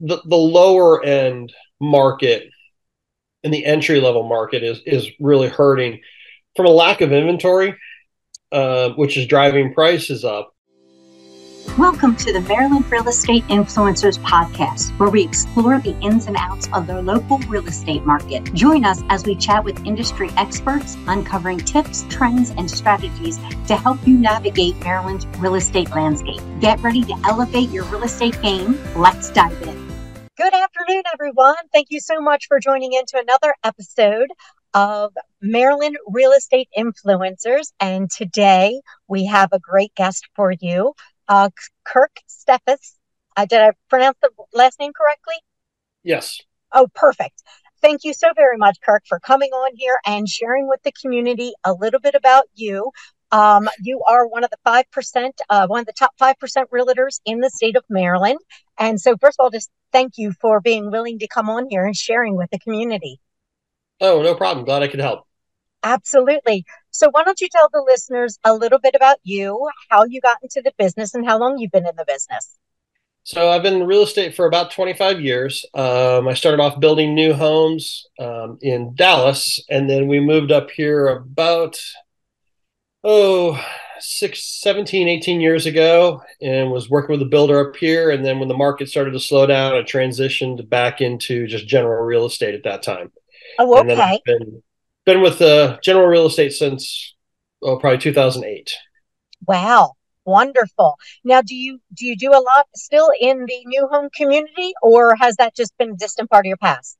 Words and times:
the, 0.00 0.20
the 0.24 0.36
lower 0.36 1.04
end 1.04 1.52
market 1.80 2.48
and 3.44 3.52
the 3.52 3.64
entry 3.64 4.00
level 4.00 4.22
market 4.22 4.62
is 4.62 4.80
is 4.86 5.10
really 5.20 5.48
hurting 5.48 6.00
from 6.56 6.66
a 6.66 6.70
lack 6.70 7.00
of 7.00 7.12
inventory, 7.12 7.76
uh, 8.50 8.90
which 8.90 9.16
is 9.16 9.26
driving 9.26 9.74
prices 9.74 10.24
up. 10.24 10.54
Welcome 11.78 12.16
to 12.16 12.32
the 12.32 12.40
Maryland 12.40 12.90
Real 12.90 13.06
Estate 13.08 13.44
Influencers 13.44 14.18
Podcast, 14.20 14.90
where 14.98 15.10
we 15.10 15.22
explore 15.22 15.78
the 15.78 15.96
ins 16.00 16.26
and 16.26 16.36
outs 16.38 16.68
of 16.72 16.86
the 16.86 17.00
local 17.00 17.38
real 17.40 17.66
estate 17.66 18.04
market. 18.04 18.52
Join 18.54 18.84
us 18.84 19.02
as 19.10 19.24
we 19.24 19.36
chat 19.36 19.62
with 19.62 19.86
industry 19.86 20.30
experts, 20.36 20.96
uncovering 21.06 21.58
tips, 21.58 22.06
trends, 22.08 22.50
and 22.50 22.70
strategies 22.70 23.38
to 23.66 23.76
help 23.76 24.04
you 24.06 24.16
navigate 24.16 24.80
Maryland's 24.80 25.26
real 25.38 25.54
estate 25.54 25.90
landscape. 25.90 26.40
Get 26.60 26.80
ready 26.80 27.04
to 27.04 27.14
elevate 27.26 27.70
your 27.70 27.84
real 27.84 28.02
estate 28.02 28.40
game. 28.42 28.78
Let's 28.96 29.30
dive 29.30 29.60
in. 29.62 29.89
Good 30.40 30.54
afternoon, 30.54 31.02
everyone. 31.12 31.56
Thank 31.70 31.88
you 31.90 32.00
so 32.00 32.18
much 32.18 32.46
for 32.48 32.58
joining 32.60 32.94
in 32.94 33.04
to 33.08 33.18
another 33.18 33.54
episode 33.62 34.28
of 34.72 35.12
Maryland 35.42 35.98
Real 36.06 36.32
Estate 36.32 36.70
Influencers. 36.74 37.72
And 37.78 38.10
today 38.10 38.80
we 39.06 39.26
have 39.26 39.50
a 39.52 39.58
great 39.58 39.94
guest 39.94 40.26
for 40.34 40.50
you 40.58 40.94
uh, 41.28 41.50
Kirk 41.84 42.20
Steffes. 42.26 42.94
Uh, 43.36 43.44
did 43.44 43.60
I 43.60 43.72
pronounce 43.90 44.16
the 44.22 44.30
last 44.54 44.80
name 44.80 44.92
correctly? 44.96 45.34
Yes. 46.04 46.40
Oh, 46.72 46.86
perfect. 46.94 47.42
Thank 47.82 48.04
you 48.04 48.14
so 48.14 48.28
very 48.34 48.56
much, 48.56 48.78
Kirk, 48.82 49.02
for 49.06 49.20
coming 49.20 49.50
on 49.50 49.72
here 49.76 49.98
and 50.06 50.26
sharing 50.26 50.68
with 50.68 50.82
the 50.84 50.92
community 51.02 51.52
a 51.64 51.74
little 51.74 52.00
bit 52.00 52.14
about 52.14 52.44
you. 52.54 52.92
Um, 53.32 53.68
you 53.80 54.02
are 54.08 54.26
one 54.26 54.44
of 54.44 54.50
the 54.50 54.56
5%, 54.66 55.30
uh, 55.48 55.66
one 55.68 55.80
of 55.80 55.86
the 55.86 55.92
top 55.92 56.12
5% 56.20 56.34
realtors 56.72 57.20
in 57.24 57.40
the 57.40 57.50
state 57.50 57.76
of 57.76 57.84
Maryland. 57.88 58.38
And 58.78 59.00
so, 59.00 59.16
first 59.20 59.36
of 59.38 59.44
all, 59.44 59.50
just 59.50 59.70
thank 59.92 60.14
you 60.16 60.32
for 60.40 60.60
being 60.60 60.90
willing 60.90 61.18
to 61.20 61.28
come 61.28 61.48
on 61.48 61.66
here 61.68 61.84
and 61.84 61.96
sharing 61.96 62.36
with 62.36 62.50
the 62.50 62.58
community. 62.58 63.20
Oh, 64.00 64.22
no 64.22 64.34
problem. 64.34 64.64
Glad 64.64 64.82
I 64.82 64.88
could 64.88 65.00
help. 65.00 65.26
Absolutely. 65.82 66.64
So, 66.90 67.08
why 67.10 67.24
don't 67.24 67.40
you 67.40 67.48
tell 67.50 67.68
the 67.72 67.82
listeners 67.86 68.38
a 68.44 68.54
little 68.54 68.78
bit 68.78 68.94
about 68.94 69.18
you, 69.22 69.68
how 69.88 70.04
you 70.04 70.20
got 70.20 70.38
into 70.42 70.60
the 70.62 70.72
business, 70.76 71.14
and 71.14 71.24
how 71.24 71.38
long 71.38 71.58
you've 71.58 71.70
been 71.70 71.86
in 71.86 71.96
the 71.96 72.04
business? 72.04 72.58
So, 73.22 73.50
I've 73.50 73.62
been 73.62 73.74
in 73.74 73.86
real 73.86 74.02
estate 74.02 74.34
for 74.34 74.46
about 74.46 74.72
25 74.72 75.20
years. 75.20 75.64
Um, 75.74 76.28
I 76.28 76.34
started 76.34 76.60
off 76.60 76.80
building 76.80 77.14
new 77.14 77.32
homes 77.32 78.06
um, 78.18 78.58
in 78.60 78.94
Dallas, 78.94 79.62
and 79.70 79.88
then 79.88 80.08
we 80.08 80.20
moved 80.20 80.52
up 80.52 80.70
here 80.70 81.06
about, 81.06 81.78
oh, 83.04 83.62
six, 83.98 84.60
17, 84.60 85.08
18 85.08 85.40
years 85.40 85.66
ago, 85.66 86.22
and 86.40 86.70
was 86.70 86.90
working 86.90 87.12
with 87.12 87.22
a 87.22 87.30
builder 87.30 87.68
up 87.68 87.76
here. 87.76 88.10
And 88.10 88.24
then 88.24 88.38
when 88.38 88.48
the 88.48 88.56
market 88.56 88.88
started 88.88 89.12
to 89.12 89.20
slow 89.20 89.46
down, 89.46 89.74
I 89.74 89.82
transitioned 89.82 90.68
back 90.68 91.00
into 91.00 91.46
just 91.46 91.66
general 91.66 92.04
real 92.04 92.26
estate 92.26 92.54
at 92.54 92.64
that 92.64 92.82
time. 92.82 93.12
Oh, 93.58 93.78
okay 93.80 94.20
been 95.04 95.22
with 95.22 95.40
uh, 95.40 95.78
General 95.82 96.06
Real 96.06 96.26
Estate 96.26 96.52
since 96.52 97.14
oh, 97.62 97.78
probably 97.78 97.98
2008. 97.98 98.74
Wow, 99.46 99.94
wonderful. 100.24 100.96
Now, 101.24 101.42
do 101.42 101.54
you 101.54 101.80
do 101.94 102.06
you 102.06 102.16
do 102.16 102.30
a 102.30 102.42
lot 102.42 102.66
still 102.76 103.10
in 103.20 103.46
the 103.46 103.64
new 103.66 103.88
home 103.88 104.08
community, 104.14 104.72
or 104.82 105.16
has 105.16 105.36
that 105.36 105.56
just 105.56 105.76
been 105.78 105.90
a 105.90 105.96
distant 105.96 106.30
part 106.30 106.46
of 106.46 106.48
your 106.48 106.58
past? 106.58 106.96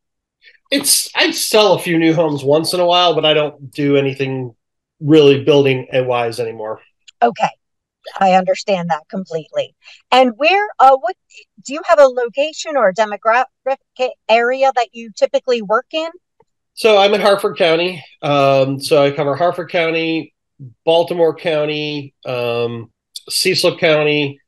It's 0.70 1.14
I 1.14 1.30
sell 1.32 1.74
a 1.74 1.78
few 1.78 1.98
new 1.98 2.14
homes 2.14 2.42
once 2.42 2.72
in 2.72 2.80
a 2.80 2.86
while, 2.86 3.14
but 3.14 3.24
I 3.24 3.34
don't 3.34 3.70
do 3.70 3.96
anything 3.96 4.54
really 5.00 5.44
building 5.44 5.88
a 5.92 6.02
wise 6.04 6.40
anymore. 6.40 6.80
Okay. 7.22 7.48
I 8.18 8.32
understand 8.32 8.90
that 8.90 9.02
completely. 9.08 9.74
And 10.10 10.32
where, 10.36 10.66
uh, 10.78 10.96
what 10.96 11.16
do 11.64 11.74
you 11.74 11.82
have 11.86 12.00
a 12.00 12.06
location 12.06 12.76
or 12.76 12.88
a 12.88 12.94
demographic 12.94 14.10
area 14.28 14.72
that 14.74 14.88
you 14.92 15.10
typically 15.14 15.62
work 15.62 15.86
in? 15.92 16.10
So 16.74 16.96
I'm 16.96 17.12
in 17.12 17.20
Harford 17.20 17.58
County. 17.58 18.02
Um, 18.22 18.80
so 18.80 19.04
I 19.04 19.10
cover 19.10 19.36
Harford 19.36 19.70
County, 19.70 20.34
Baltimore 20.84 21.34
County, 21.34 22.14
um, 22.24 22.90
Cecil 23.28 23.77
County, 23.78 24.40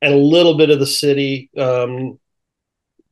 and 0.00 0.14
a 0.14 0.18
little 0.18 0.56
bit 0.56 0.70
of 0.70 0.78
the 0.78 0.86
city, 0.86 1.50
um, 1.58 2.18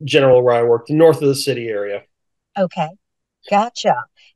general 0.03 0.41
where 0.43 0.55
I 0.55 0.63
work, 0.63 0.87
the 0.87 0.93
north 0.93 1.21
of 1.21 1.27
the 1.27 1.35
city 1.35 1.67
area. 1.67 2.03
Okay, 2.57 2.89
gotcha. 3.49 3.95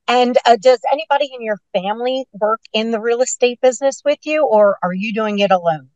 And 0.09 0.35
uh, 0.45 0.57
does 0.59 0.79
anybody 0.91 1.29
in 1.31 1.43
your 1.43 1.59
family 1.71 2.25
work 2.33 2.61
in 2.73 2.89
the 2.89 2.99
real 2.99 3.21
estate 3.21 3.61
business 3.61 4.01
with 4.03 4.17
you, 4.23 4.43
or 4.43 4.79
are 4.81 4.93
you 4.93 5.13
doing 5.13 5.37
it 5.37 5.51
alone? 5.51 5.89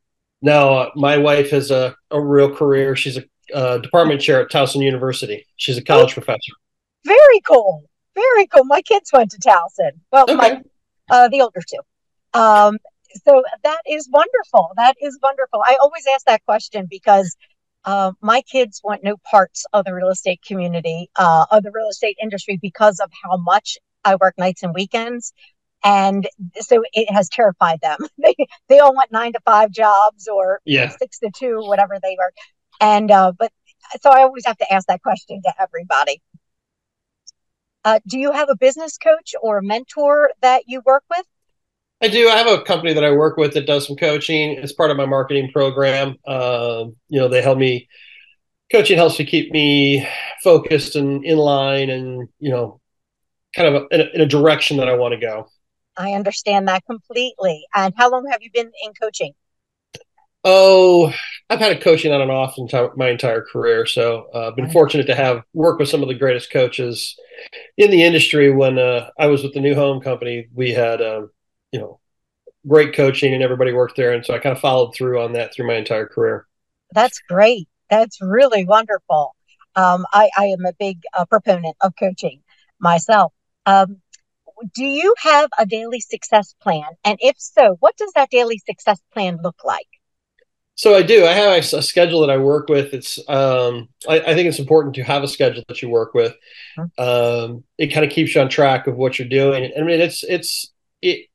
No, 0.44 0.78
uh, 0.78 0.90
my 0.96 1.18
wife 1.18 1.50
has 1.50 1.72
a, 1.72 1.96
a 2.12 2.22
real 2.22 2.56
career. 2.56 2.96
She's 2.96 3.18
a 3.18 3.24
uh, 3.53 3.79
department 3.79 4.22
chair 4.22 4.40
at 4.41 4.51
Towson 4.51 4.84
University. 4.84 5.47
She's 5.56 5.79
a 5.79 5.84
college 5.84 6.12
oh, 6.12 6.13
professor. 6.13 6.53
Very 7.03 7.40
cool. 7.47 7.84
Very 8.13 8.46
cool. 8.47 8.66
My 8.66 8.81
kids 8.84 9.09
went 9.12 9.31
to 9.31 9.40
Towson. 9.40 9.91
Well, 10.12 10.25
okay. 10.30 10.35
my, 10.35 10.62
uh, 11.09 11.30
the 11.30 11.41
older 11.41 11.62
two. 11.68 12.40
Um, 12.40 12.78
so 13.25 13.44
that 13.63 13.81
is 13.90 14.07
wonderful. 14.12 14.74
That 14.75 14.95
is 15.01 15.18
wonderful. 15.24 15.63
I 15.66 15.78
always 15.81 16.06
ask 16.13 16.25
that 16.28 16.45
question 16.45 16.88
because 16.88 17.35
uh, 17.85 18.12
my 18.22 18.41
kids 18.44 18.80
want 18.84 19.03
no 19.03 19.18
parts 19.30 19.66
of 19.74 19.85
the 19.85 19.94
real 19.94 20.09
estate 20.09 20.41
community, 20.47 21.09
uh, 21.16 21.47
of 21.50 21.63
the 21.63 21.72
real 21.72 21.90
estate 21.90 22.18
industry 22.22 22.59
because 22.62 23.00
of 23.00 23.09
how 23.24 23.38
much 23.38 23.78
I 24.03 24.16
work 24.16 24.36
nights 24.38 24.64
and 24.64 24.74
weekends. 24.74 25.34
And 25.84 26.28
so 26.59 26.81
it 26.94 27.12
has 27.12 27.30
terrified 27.30 27.81
them. 27.81 27.97
they, 28.18 28.36
they 28.69 28.80
all 28.80 28.94
want 28.94 29.12
nine 29.12 29.34
to 29.34 29.40
five 29.46 29.72
jobs 29.72 30.28
or 30.28 30.59
yeah. 30.66 30.90
six 30.97 31.19
to 31.19 31.31
two, 31.36 31.59
whatever 31.62 31.97
they 32.02 32.16
work. 32.18 32.34
And, 32.80 33.12
uh, 33.12 33.34
but 33.38 33.52
so 34.02 34.09
I 34.09 34.22
always 34.22 34.46
have 34.46 34.58
to 34.58 34.74
ask 34.74 34.88
that 34.88 35.02
question 35.02 35.42
to 35.44 35.53
everybody. 35.59 36.22
Uh, 37.86 38.00
do 38.08 38.18
you 38.18 38.31
have 38.31 38.50
a 38.50 38.56
business 38.56 38.97
coach 38.97 39.36
or 39.42 39.58
a 39.58 39.63
mentor 39.63 40.31
that 40.42 40.63
you 40.68 40.81
work 40.86 41.03
with? 41.09 41.25
I 42.02 42.08
do. 42.08 42.30
I 42.30 42.38
have 42.38 42.47
a 42.47 42.62
company 42.62 42.94
that 42.94 43.03
I 43.03 43.12
work 43.12 43.38
with 43.38 43.53
that 43.53 43.66
does 43.66 43.88
some 43.88 43.96
coaching. 43.96 44.52
It's 44.52 44.74
part 44.74 44.92
of 44.92 44.97
my 44.97 45.06
marketing 45.06 45.52
program. 45.52 46.16
Uh, 46.25 46.86
you 47.08 47.19
know, 47.19 47.28
they 47.28 47.42
help 47.42 47.58
me. 47.58 47.88
Coaching 48.72 48.97
helps 48.97 49.18
to 49.18 49.25
keep 49.25 49.52
me 49.52 50.08
focused 50.44 50.96
and 50.96 51.24
in 51.24 51.38
line, 51.38 51.90
and 51.90 52.28
you 52.40 52.50
know, 52.50 52.81
kind 53.56 53.75
of 53.75 53.84
a, 53.84 53.96
in, 53.96 54.02
a, 54.02 54.03
in 54.16 54.22
a 54.22 54.25
direction 54.25 54.78
that 54.78 54.90
I 54.90 54.96
want 54.96 55.14
to 55.14 55.19
go. 55.19 55.47
I 55.96 56.14
understand 56.14 56.68
that 56.68 56.86
completely. 56.86 57.66
And 57.75 57.94
how 57.97 58.09
long 58.09 58.28
have 58.31 58.41
you 58.41 58.50
been 58.52 58.72
in 58.84 58.94
coaching? 59.00 59.34
Oh, 60.46 61.14
I've 61.50 61.59
had 61.59 61.72
a 61.72 61.80
coaching 61.80 62.12
on 62.12 62.22
and 62.22 62.31
off 62.31 62.58
my 62.97 63.09
entire 63.09 63.42
career, 63.42 63.86
so 63.86 64.28
uh, 64.34 64.50
I've 64.50 64.58
been 64.58 64.69
fortunate 64.72 65.08
to 65.08 65.16
have 65.16 65.44
worked 65.53 65.80
with 65.80 65.88
some 65.88 66.02
of 66.02 66.09
the 66.09 66.16
greatest 66.16 66.52
coaches 66.52 67.18
in 67.78 67.92
the 67.92 68.03
industry. 68.03 68.52
When 68.52 68.78
uh, 68.78 69.09
I 69.18 69.28
was 69.28 69.42
with 69.42 69.53
the 69.53 69.62
New 69.62 69.74
Home 69.74 70.02
Company, 70.02 70.47
we 70.53 70.72
had 70.72 71.02
um, 71.02 71.31
you 71.72 71.80
know 71.80 72.02
great 72.68 72.94
coaching, 72.94 73.34
and 73.34 73.42
everybody 73.42 73.72
worked 73.72 73.96
there, 73.96 74.12
and 74.12 74.25
so 74.25 74.34
I 74.34 74.40
kind 74.40 74.53
of 74.53 74.59
followed 74.59 74.94
through 74.94 75.22
on 75.22 75.31
that 75.34 75.53
through 75.53 75.68
my 75.68 75.75
entire 75.75 76.08
career. 76.08 76.46
That's 76.92 77.19
great. 77.30 77.69
That's 77.90 78.19
really 78.22 78.66
wonderful. 78.66 79.36
Um, 79.75 80.06
I, 80.12 80.30
I, 80.38 80.46
am 80.47 80.66
a 80.66 80.74
big 80.74 81.00
uh, 81.18 81.25
proponent 81.25 81.75
of 81.81 81.94
coaching 81.97 82.42
myself. 82.80 83.34
Um, 83.66 84.01
do 84.74 84.84
you 84.84 85.13
have 85.19 85.50
a 85.57 85.66
daily 85.66 86.00
success 86.00 86.56
plan? 86.62 86.85
And 87.03 87.18
if 87.22 87.35
so, 87.38 87.78
what 87.79 87.96
does 87.97 88.12
that 88.16 88.29
daily 88.29 88.62
success 88.66 89.00
plan 89.12 89.40
look 89.44 89.63
like? 89.63 89.88
So 90.75 90.96
I 90.96 91.03
do. 91.03 91.25
I 91.25 91.34
have 91.34 91.74
a, 91.74 91.81
schedule 91.81 92.22
that 92.22 92.31
I 92.31 92.38
work 92.38 92.68
with. 92.68 92.94
It's 92.94 93.19
um, 93.29 93.90
I, 94.09 94.19
I, 94.22 94.34
think 94.34 94.47
it's 94.47 94.59
important 94.59 94.96
to 94.96 95.03
have 95.03 95.22
a 95.22 95.28
schedule 95.28 95.63
that 95.68 95.81
you 95.84 95.90
work 95.90 96.16
with. 96.16 96.34
Um, 96.97 97.63
it 97.78 97.88
kind 97.88 98.03
of 98.06 98.12
keeps 98.12 98.34
you 98.34 98.41
on 98.41 98.50
track 98.50 98.88
of 98.88 98.96
what 98.96 99.19
you're 99.19 99.28
doing. 99.28 99.72
I 99.78 99.81
mean, 99.81 100.01
it's 100.01 100.24
it's 100.24 100.72
it 101.01 101.28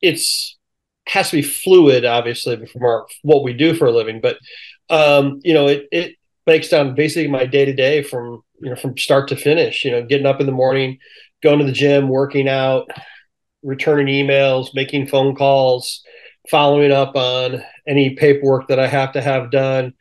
it's 0.00 0.56
has 1.08 1.30
to 1.30 1.36
be 1.36 1.42
fluid, 1.42 2.04
obviously, 2.04 2.64
from 2.66 2.84
our 2.84 3.06
what 3.22 3.42
we 3.42 3.54
do 3.54 3.74
for 3.74 3.86
a 3.86 3.92
living. 3.92 4.20
But 4.20 4.38
um, 4.88 5.40
you 5.42 5.54
know, 5.54 5.66
it 5.66 5.88
it 5.90 6.14
breaks 6.46 6.68
down 6.68 6.94
basically 6.94 7.28
my 7.28 7.44
day 7.44 7.64
to 7.64 7.74
day 7.74 8.02
from 8.04 8.42
you 8.60 8.70
know 8.70 8.76
from 8.76 8.96
start 8.98 9.28
to 9.28 9.36
finish. 9.36 9.84
You 9.84 9.92
know, 9.92 10.04
getting 10.04 10.26
up 10.26 10.40
in 10.40 10.46
the 10.46 10.52
morning, 10.52 10.98
going 11.42 11.58
to 11.58 11.64
the 11.64 11.72
gym, 11.72 12.08
working 12.08 12.48
out, 12.48 12.90
returning 13.62 14.06
emails, 14.06 14.74
making 14.74 15.08
phone 15.08 15.34
calls 15.34 16.02
following 16.48 16.92
up 16.92 17.14
on 17.14 17.62
any 17.86 18.14
paperwork 18.14 18.68
that 18.68 18.80
I 18.80 18.86
have 18.86 19.12
to 19.12 19.20
have 19.20 19.50
done. 19.50 19.94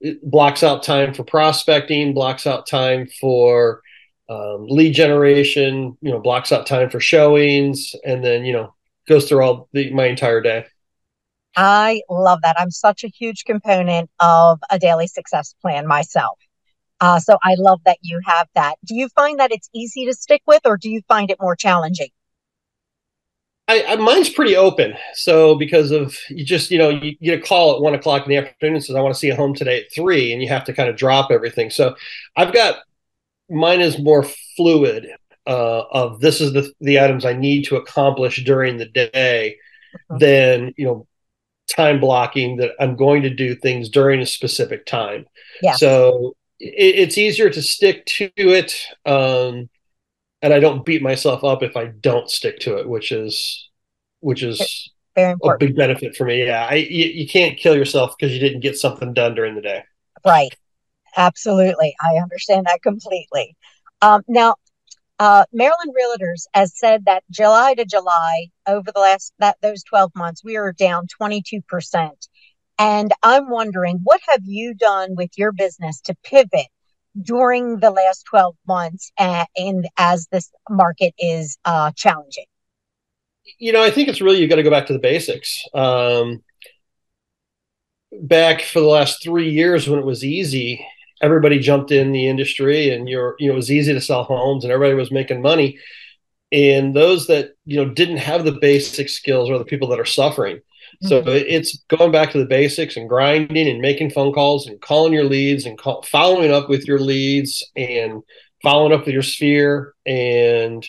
It 0.00 0.22
blocks 0.22 0.62
out 0.62 0.82
time 0.82 1.12
for 1.12 1.24
prospecting, 1.24 2.14
blocks 2.14 2.46
out 2.46 2.68
time 2.68 3.08
for 3.20 3.82
um, 4.28 4.66
lead 4.68 4.94
generation, 4.94 5.96
you 6.00 6.12
know, 6.12 6.20
blocks 6.20 6.52
out 6.52 6.66
time 6.66 6.90
for 6.90 7.00
showings, 7.00 7.94
and 8.04 8.24
then, 8.24 8.44
you 8.44 8.52
know, 8.52 8.74
goes 9.08 9.28
through 9.28 9.42
all 9.42 9.68
the, 9.72 9.90
my 9.92 10.06
entire 10.06 10.40
day. 10.40 10.66
I 11.56 12.02
love 12.08 12.40
that. 12.42 12.56
I'm 12.60 12.70
such 12.70 13.02
a 13.02 13.08
huge 13.08 13.44
component 13.44 14.10
of 14.20 14.60
a 14.70 14.78
daily 14.78 15.08
success 15.08 15.54
plan 15.60 15.86
myself. 15.86 16.38
Uh, 17.00 17.18
so 17.18 17.38
I 17.42 17.54
love 17.58 17.80
that 17.84 17.98
you 18.02 18.20
have 18.24 18.48
that. 18.54 18.76
Do 18.84 18.94
you 18.94 19.08
find 19.10 19.38
that 19.38 19.52
it's 19.52 19.68
easy 19.72 20.06
to 20.06 20.14
stick 20.14 20.42
with, 20.46 20.62
or 20.64 20.76
do 20.76 20.90
you 20.90 21.00
find 21.08 21.30
it 21.30 21.38
more 21.40 21.54
challenging? 21.54 22.08
I, 23.68 23.84
I, 23.86 23.96
mine's 23.96 24.30
pretty 24.30 24.56
open. 24.56 24.94
So 25.12 25.54
because 25.54 25.90
of 25.90 26.16
you 26.30 26.44
just 26.44 26.70
you 26.70 26.78
know 26.78 26.88
you 26.88 27.16
get 27.18 27.38
a 27.38 27.42
call 27.42 27.76
at 27.76 27.82
one 27.82 27.94
o'clock 27.94 28.24
in 28.24 28.30
the 28.30 28.36
afternoon 28.38 28.76
and 28.76 28.84
says 28.84 28.96
I 28.96 29.00
want 29.00 29.14
to 29.14 29.18
see 29.18 29.28
a 29.28 29.36
home 29.36 29.54
today 29.54 29.82
at 29.82 29.92
three, 29.94 30.32
and 30.32 30.42
you 30.42 30.48
have 30.48 30.64
to 30.64 30.72
kind 30.72 30.88
of 30.88 30.96
drop 30.96 31.30
everything. 31.30 31.70
So 31.70 31.94
I've 32.34 32.54
got 32.54 32.76
mine 33.50 33.80
is 33.80 33.98
more 33.98 34.24
fluid 34.56 35.08
uh, 35.46 35.82
of 35.90 36.20
this 36.20 36.40
is 36.40 36.52
the 36.52 36.72
the 36.80 37.00
items 37.00 37.24
I 37.24 37.34
need 37.34 37.64
to 37.64 37.76
accomplish 37.76 38.42
during 38.44 38.78
the 38.78 38.86
day, 38.86 39.56
uh-huh. 39.94 40.18
than 40.18 40.74
you 40.76 40.86
know 40.86 41.06
time 41.68 42.00
blocking 42.00 42.56
that 42.56 42.72
I'm 42.80 42.96
going 42.96 43.22
to 43.22 43.30
do 43.30 43.54
things 43.54 43.90
during 43.90 44.20
a 44.20 44.26
specific 44.26 44.86
time. 44.86 45.26
Yeah. 45.60 45.74
So 45.74 46.36
it, 46.60 46.94
it's 46.96 47.18
easier 47.18 47.50
to 47.50 47.62
stick 47.62 48.06
to 48.06 48.30
it. 48.36 48.74
Um, 49.04 49.68
and 50.40 50.54
I 50.54 50.60
don't 50.60 50.84
beat 50.84 51.02
myself 51.02 51.42
up 51.44 51.62
if 51.62 51.76
I 51.76 51.86
don't 51.86 52.30
stick 52.30 52.60
to 52.60 52.78
it, 52.78 52.88
which 52.88 53.12
is 53.12 53.68
which 54.20 54.42
is 54.42 54.90
a 55.16 55.36
big 55.58 55.76
benefit 55.76 56.16
for 56.16 56.24
me. 56.24 56.44
Yeah, 56.46 56.66
I 56.68 56.74
you, 56.74 57.06
you 57.06 57.28
can't 57.28 57.58
kill 57.58 57.76
yourself 57.76 58.14
because 58.18 58.32
you 58.32 58.40
didn't 58.40 58.60
get 58.60 58.76
something 58.76 59.12
done 59.12 59.34
during 59.34 59.54
the 59.54 59.62
day. 59.62 59.82
Right. 60.24 60.54
Absolutely, 61.16 61.96
I 62.00 62.16
understand 62.18 62.66
that 62.66 62.82
completely. 62.82 63.56
Um, 64.02 64.22
now, 64.28 64.54
uh, 65.18 65.44
Maryland 65.52 65.94
Realtors 65.98 66.44
has 66.54 66.78
said 66.78 67.06
that 67.06 67.24
July 67.30 67.74
to 67.74 67.84
July, 67.84 68.48
over 68.68 68.92
the 68.92 69.00
last 69.00 69.32
that 69.40 69.56
those 69.60 69.82
twelve 69.82 70.12
months, 70.14 70.44
we 70.44 70.56
are 70.56 70.72
down 70.72 71.08
twenty 71.08 71.42
two 71.44 71.60
percent. 71.62 72.28
And 72.78 73.12
I'm 73.22 73.50
wondering, 73.50 74.00
what 74.04 74.20
have 74.28 74.42
you 74.44 74.74
done 74.74 75.16
with 75.16 75.30
your 75.36 75.52
business 75.52 76.00
to 76.02 76.14
pivot 76.22 76.66
during 77.20 77.80
the 77.80 77.90
last 77.90 78.24
12 78.30 78.54
months 78.66 79.10
and 79.18 79.88
as 79.98 80.28
this 80.30 80.50
market 80.70 81.14
is 81.18 81.58
uh, 81.64 81.90
challenging? 81.96 82.44
You 83.58 83.72
know, 83.72 83.82
I 83.82 83.90
think 83.90 84.08
it's 84.08 84.20
really 84.20 84.38
you've 84.38 84.50
got 84.50 84.56
to 84.56 84.62
go 84.62 84.70
back 84.70 84.86
to 84.86 84.92
the 84.92 84.98
basics. 84.98 85.64
Um, 85.74 86.42
back 88.12 88.62
for 88.62 88.80
the 88.80 88.86
last 88.86 89.22
three 89.22 89.50
years 89.50 89.88
when 89.88 89.98
it 89.98 90.04
was 90.04 90.24
easy, 90.24 90.86
everybody 91.20 91.58
jumped 91.58 91.90
in 91.90 92.12
the 92.12 92.28
industry 92.28 92.90
and 92.94 93.08
you're, 93.08 93.34
you 93.38 93.48
know, 93.48 93.54
it 93.54 93.56
was 93.56 93.72
easy 93.72 93.92
to 93.92 94.00
sell 94.00 94.22
homes 94.22 94.64
and 94.64 94.72
everybody 94.72 94.94
was 94.94 95.10
making 95.10 95.42
money. 95.42 95.78
And 96.52 96.94
those 96.94 97.26
that, 97.26 97.50
you 97.64 97.76
know, 97.76 97.92
didn't 97.92 98.18
have 98.18 98.44
the 98.44 98.52
basic 98.52 99.08
skills 99.08 99.50
are 99.50 99.58
the 99.58 99.64
people 99.64 99.88
that 99.88 100.00
are 100.00 100.04
suffering. 100.04 100.60
So 101.02 101.20
mm-hmm. 101.20 101.30
it's 101.30 101.78
going 101.88 102.12
back 102.12 102.32
to 102.32 102.38
the 102.38 102.46
basics 102.46 102.96
and 102.96 103.08
grinding 103.08 103.68
and 103.68 103.80
making 103.80 104.10
phone 104.10 104.32
calls 104.32 104.66
and 104.66 104.80
calling 104.80 105.12
your 105.12 105.24
leads 105.24 105.66
and 105.66 105.78
call, 105.78 106.02
following 106.02 106.52
up 106.52 106.68
with 106.68 106.86
your 106.86 106.98
leads 106.98 107.64
and 107.76 108.22
following 108.62 108.92
up 108.92 109.06
with 109.06 109.14
your 109.14 109.22
sphere 109.22 109.94
and 110.06 110.86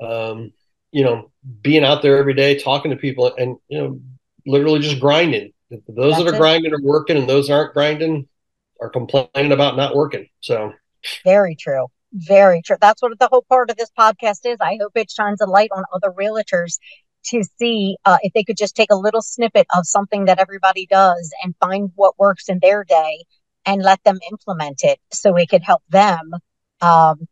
um, 0.00 0.52
you 0.92 1.04
know 1.04 1.30
being 1.60 1.84
out 1.84 2.02
there 2.02 2.18
every 2.18 2.34
day 2.34 2.58
talking 2.58 2.90
to 2.90 2.96
people 2.96 3.34
and 3.36 3.56
you 3.68 3.78
know 3.78 4.00
literally 4.46 4.80
just 4.80 5.00
grinding. 5.00 5.52
Those 5.70 6.14
That's 6.14 6.24
that 6.24 6.32
are 6.32 6.34
it. 6.34 6.38
grinding 6.38 6.72
are 6.72 6.82
working 6.82 7.16
and 7.16 7.28
those 7.28 7.50
aren't 7.50 7.74
grinding 7.74 8.26
are 8.80 8.88
complaining 8.88 9.52
about 9.52 9.76
not 9.76 9.94
working. 9.94 10.28
So 10.40 10.72
very 11.24 11.54
true. 11.54 11.86
Very 12.12 12.62
true. 12.62 12.76
That's 12.80 13.02
what 13.02 13.18
the 13.18 13.28
whole 13.28 13.44
part 13.48 13.70
of 13.70 13.76
this 13.76 13.90
podcast 13.98 14.46
is. 14.46 14.58
I 14.60 14.78
hope 14.80 14.92
it 14.94 15.10
shines 15.10 15.40
a 15.42 15.46
light 15.46 15.70
on 15.72 15.84
other 15.92 16.10
realtors 16.10 16.78
to 17.30 17.44
see 17.58 17.96
uh, 18.04 18.18
if 18.22 18.32
they 18.32 18.44
could 18.44 18.56
just 18.56 18.76
take 18.76 18.90
a 18.90 18.96
little 18.96 19.22
snippet 19.22 19.66
of 19.76 19.86
something 19.86 20.26
that 20.26 20.38
everybody 20.38 20.86
does 20.86 21.32
and 21.42 21.54
find 21.60 21.90
what 21.94 22.18
works 22.18 22.48
in 22.48 22.58
their 22.60 22.84
day 22.84 23.24
and 23.66 23.82
let 23.82 24.02
them 24.04 24.18
implement 24.30 24.82
it 24.82 24.98
so 25.12 25.36
it 25.36 25.48
could 25.48 25.62
help 25.62 25.82
them 25.88 26.32
um, 26.80 27.28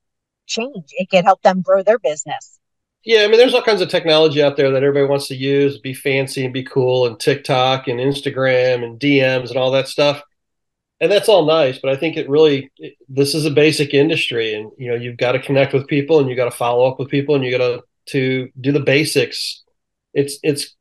change. 0.47 0.91
It 0.93 1.11
could 1.11 1.25
help 1.25 1.43
them 1.43 1.63
grow 1.63 1.83
their 1.83 1.99
business. 1.99 2.59
Yeah, 3.05 3.21
I 3.23 3.29
mean, 3.29 3.39
there's 3.39 3.55
all 3.55 3.63
kinds 3.63 3.83
of 3.83 3.89
technology 3.89 4.43
out 4.43 4.57
there 4.57 4.71
that 4.73 4.83
everybody 4.83 5.09
wants 5.09 5.29
to 5.29 5.37
use, 5.37 5.79
be 5.79 5.95
fancy 5.95 6.45
and 6.45 6.53
be 6.53 6.65
cool, 6.65 7.07
and 7.07 7.19
TikTok 7.19 7.87
and 7.87 8.01
Instagram 8.01 8.83
and 8.83 8.99
DMs 8.99 9.49
and 9.49 9.57
all 9.57 9.71
that 9.71 9.87
stuff. 9.87 10.23
And 11.01 11.13
that's 11.13 11.29
all 11.29 11.47
nice, 11.47 11.79
but 11.79 11.93
I 11.93 11.97
think 11.97 12.17
it 12.17 12.29
really 12.29 12.71
it, 12.79 12.95
this 13.09 13.35
is 13.35 13.45
a 13.45 13.51
basic 13.51 13.95
industry, 13.95 14.55
and 14.55 14.73
you 14.79 14.89
know 14.89 14.97
you've 14.97 15.19
got 15.19 15.33
to 15.33 15.39
connect 15.39 15.73
with 15.73 15.87
people, 15.87 16.19
and 16.19 16.29
you 16.29 16.35
got 16.35 16.47
to 16.47 16.57
follow 16.57 16.89
up 16.91 16.99
with 16.99 17.11
people, 17.11 17.35
and 17.35 17.45
you 17.45 17.57
got 17.57 17.59
to 17.59 17.83
to 18.07 18.49
do 18.61 18.73
the 18.73 18.81
basics 18.81 19.63
it's 20.17 20.39
it's 20.43 20.75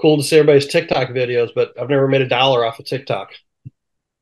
cool 0.00 0.16
to 0.16 0.22
see 0.22 0.38
everybody's 0.38 0.66
TikTok 0.66 1.10
videos, 1.10 1.50
but 1.54 1.78
I've 1.80 1.90
never 1.90 2.08
made 2.08 2.22
a 2.22 2.28
dollar 2.28 2.64
off 2.64 2.78
of 2.78 2.86
TikTok. 2.86 3.32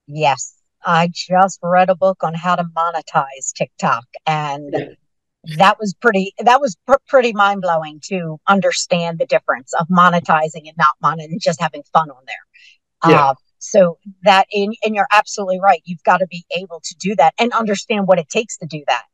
Yes, 0.06 0.54
I 0.84 1.08
just 1.12 1.58
read 1.62 1.88
a 1.88 1.94
book 1.94 2.22
on 2.22 2.34
how 2.34 2.56
to 2.56 2.64
monetize 2.64 3.52
TikTok, 3.54 4.04
and 4.26 4.72
yeah. 4.72 5.56
that 5.56 5.78
was 5.78 5.94
pretty 5.94 6.34
that 6.38 6.60
was 6.60 6.76
pr- 6.86 6.94
pretty 7.06 7.32
mind 7.32 7.62
blowing 7.62 8.00
to 8.08 8.38
understand 8.48 9.18
the 9.18 9.26
difference 9.26 9.72
of 9.78 9.86
monetizing 9.88 10.66
and 10.66 10.76
not 10.76 10.94
monetizing, 11.02 11.30
and 11.30 11.40
just 11.40 11.60
having 11.60 11.82
fun 11.92 12.10
on 12.10 12.22
there. 12.26 13.12
Yeah. 13.12 13.26
Uh, 13.28 13.34
so 13.58 13.98
that 14.24 14.46
and, 14.52 14.74
and 14.84 14.94
you're 14.94 15.08
absolutely 15.12 15.60
right. 15.60 15.80
You've 15.84 16.02
got 16.02 16.18
to 16.18 16.26
be 16.26 16.44
able 16.56 16.80
to 16.84 16.94
do 16.98 17.14
that 17.16 17.34
and 17.38 17.52
understand 17.52 18.06
what 18.06 18.18
it 18.18 18.28
takes 18.28 18.56
to 18.58 18.66
do 18.66 18.82
that. 18.88 19.04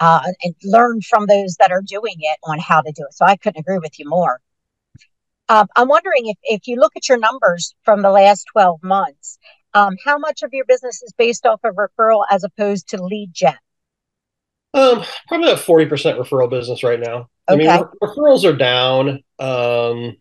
Uh, 0.00 0.20
and 0.42 0.54
learn 0.64 1.00
from 1.02 1.26
those 1.26 1.54
that 1.60 1.70
are 1.70 1.80
doing 1.80 2.16
it 2.18 2.38
on 2.42 2.58
how 2.58 2.80
to 2.80 2.90
do 2.90 3.04
it. 3.08 3.14
So 3.14 3.24
I 3.24 3.36
couldn't 3.36 3.60
agree 3.60 3.78
with 3.78 3.98
you 3.98 4.08
more. 4.08 4.40
Um, 5.48 5.66
I'm 5.76 5.88
wondering 5.88 6.26
if, 6.26 6.38
if 6.42 6.66
you 6.66 6.76
look 6.76 6.92
at 6.96 7.08
your 7.08 7.18
numbers 7.18 7.74
from 7.84 8.02
the 8.02 8.10
last 8.10 8.46
12 8.52 8.82
months, 8.82 9.38
um, 9.74 9.96
how 10.04 10.18
much 10.18 10.42
of 10.42 10.52
your 10.52 10.64
business 10.64 11.02
is 11.02 11.12
based 11.16 11.44
off 11.44 11.60
of 11.64 11.74
referral 11.74 12.24
as 12.30 12.44
opposed 12.44 12.88
to 12.90 13.02
lead 13.02 13.30
gen? 13.32 13.58
Um, 14.72 15.04
probably 15.28 15.50
a 15.50 15.56
40% 15.56 15.88
referral 15.88 16.50
business 16.50 16.82
right 16.82 16.98
now. 16.98 17.28
Okay. 17.48 17.54
I 17.54 17.56
mean, 17.56 17.68
re- 17.68 18.08
referrals 18.08 18.44
are 18.44 18.56
down. 18.56 19.22
Um, 19.38 20.16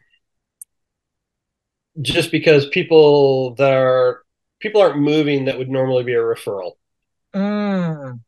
just 2.01 2.31
because 2.31 2.65
people 2.67 3.55
that 3.55 3.71
are 3.71 4.23
people 4.59 4.81
aren't 4.81 4.99
moving 4.99 5.45
that 5.45 5.57
would 5.57 5.69
normally 5.69 6.03
be 6.03 6.13
a 6.13 6.17
referral. 6.17 6.73
Mm. 7.35 8.19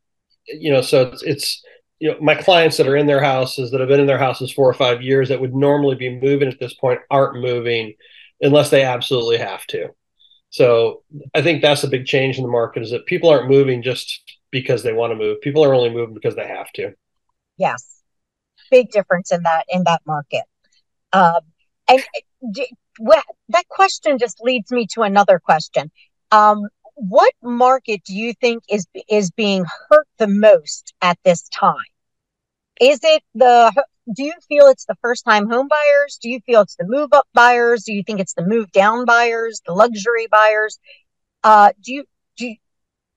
You 0.48 0.72
know, 0.72 0.82
so 0.82 1.04
it's, 1.04 1.24
it's 1.24 1.64
you 2.06 2.12
know 2.12 2.18
my 2.22 2.36
clients 2.36 2.78
that 2.78 2.88
are 2.88 2.96
in 2.96 3.08
their 3.08 3.24
houses 3.24 3.72
that 3.72 3.80
have 3.80 3.90
been 3.90 4.00
in 4.00 4.06
their 4.06 4.20
houses 4.20 4.52
four 4.52 4.70
or 4.70 4.76
five 4.76 5.02
years 5.02 5.30
that 5.30 5.42
would 5.42 5.56
normally 5.56 5.96
be 5.96 6.20
moving 6.20 6.48
at 6.48 6.60
this 6.60 6.76
point 6.76 7.00
aren't 7.10 7.42
moving 7.42 7.96
unless 8.42 8.70
they 8.70 8.84
absolutely 8.84 9.38
have 9.38 9.66
to. 9.66 9.88
So 10.52 11.02
i 11.34 11.42
think 11.42 11.62
that's 11.62 11.84
a 11.84 11.88
big 11.88 12.06
change 12.06 12.38
in 12.38 12.44
the 12.44 12.58
market 12.60 12.84
is 12.84 12.92
that 12.92 13.08
people 13.08 13.30
aren't 13.30 13.50
moving 13.50 13.82
just 13.82 14.22
because 14.52 14.84
they 14.84 14.94
want 14.94 15.12
to 15.12 15.16
move. 15.16 15.42
People 15.42 15.66
are 15.66 15.74
only 15.74 15.90
moving 15.90 16.14
because 16.14 16.36
they 16.36 16.48
have 16.48 16.72
to. 16.74 16.94
Yes. 17.58 18.04
Big 18.70 18.92
difference 18.92 19.32
in 19.32 19.42
that 19.42 19.66
in 19.68 19.84
that 19.86 20.02
market. 20.06 20.44
Um, 21.12 21.42
and 21.88 22.04
well, 23.00 23.24
that 23.50 23.68
question 23.68 24.20
just 24.20 24.42
leads 24.42 24.72
me 24.72 24.86
to 24.94 25.02
another 25.02 25.40
question. 25.40 25.92
Um, 26.32 26.68
what 26.96 27.34
market 27.42 28.04
do 28.06 28.14
you 28.14 28.34
think 28.34 28.64
is 28.70 28.86
is 29.10 29.32
being 29.32 29.66
hurt 29.90 30.08
the 30.20 30.28
most 30.28 30.94
at 31.02 31.18
this 31.26 31.50
time? 31.50 31.95
Is 32.80 33.00
it 33.04 33.24
the 33.34 33.72
do 34.14 34.24
you 34.24 34.34
feel 34.48 34.68
it's 34.68 34.86
the 34.86 34.96
first 35.02 35.26
time 35.26 35.50
home 35.50 35.68
buyers? 35.68 36.20
Do 36.22 36.30
you 36.30 36.40
feel 36.46 36.62
it's 36.62 36.76
the 36.76 36.86
move 36.86 37.10
up 37.14 37.28
buyers? 37.34 37.84
Do 37.84 37.94
you 37.94 38.04
think 38.04 38.20
it's 38.20 38.34
the 38.34 38.46
move 38.46 38.72
down 38.72 39.06
buyers, 39.06 39.62
the 39.66 39.74
luxury 39.74 40.28
buyers? 40.30 40.80
Uh, 41.44 41.72
do 41.84 41.94
you 41.94 42.04
do 42.38 42.48
you, 42.48 42.56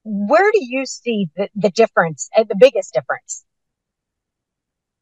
where 0.05 0.50
do 0.53 0.61
you 0.62 0.87
see 0.87 1.29
the, 1.37 1.49
the 1.55 1.71
difference, 1.71 2.31
uh, 2.37 2.45
the 2.49 2.57
biggest 2.57 2.95
difference? 2.95 3.45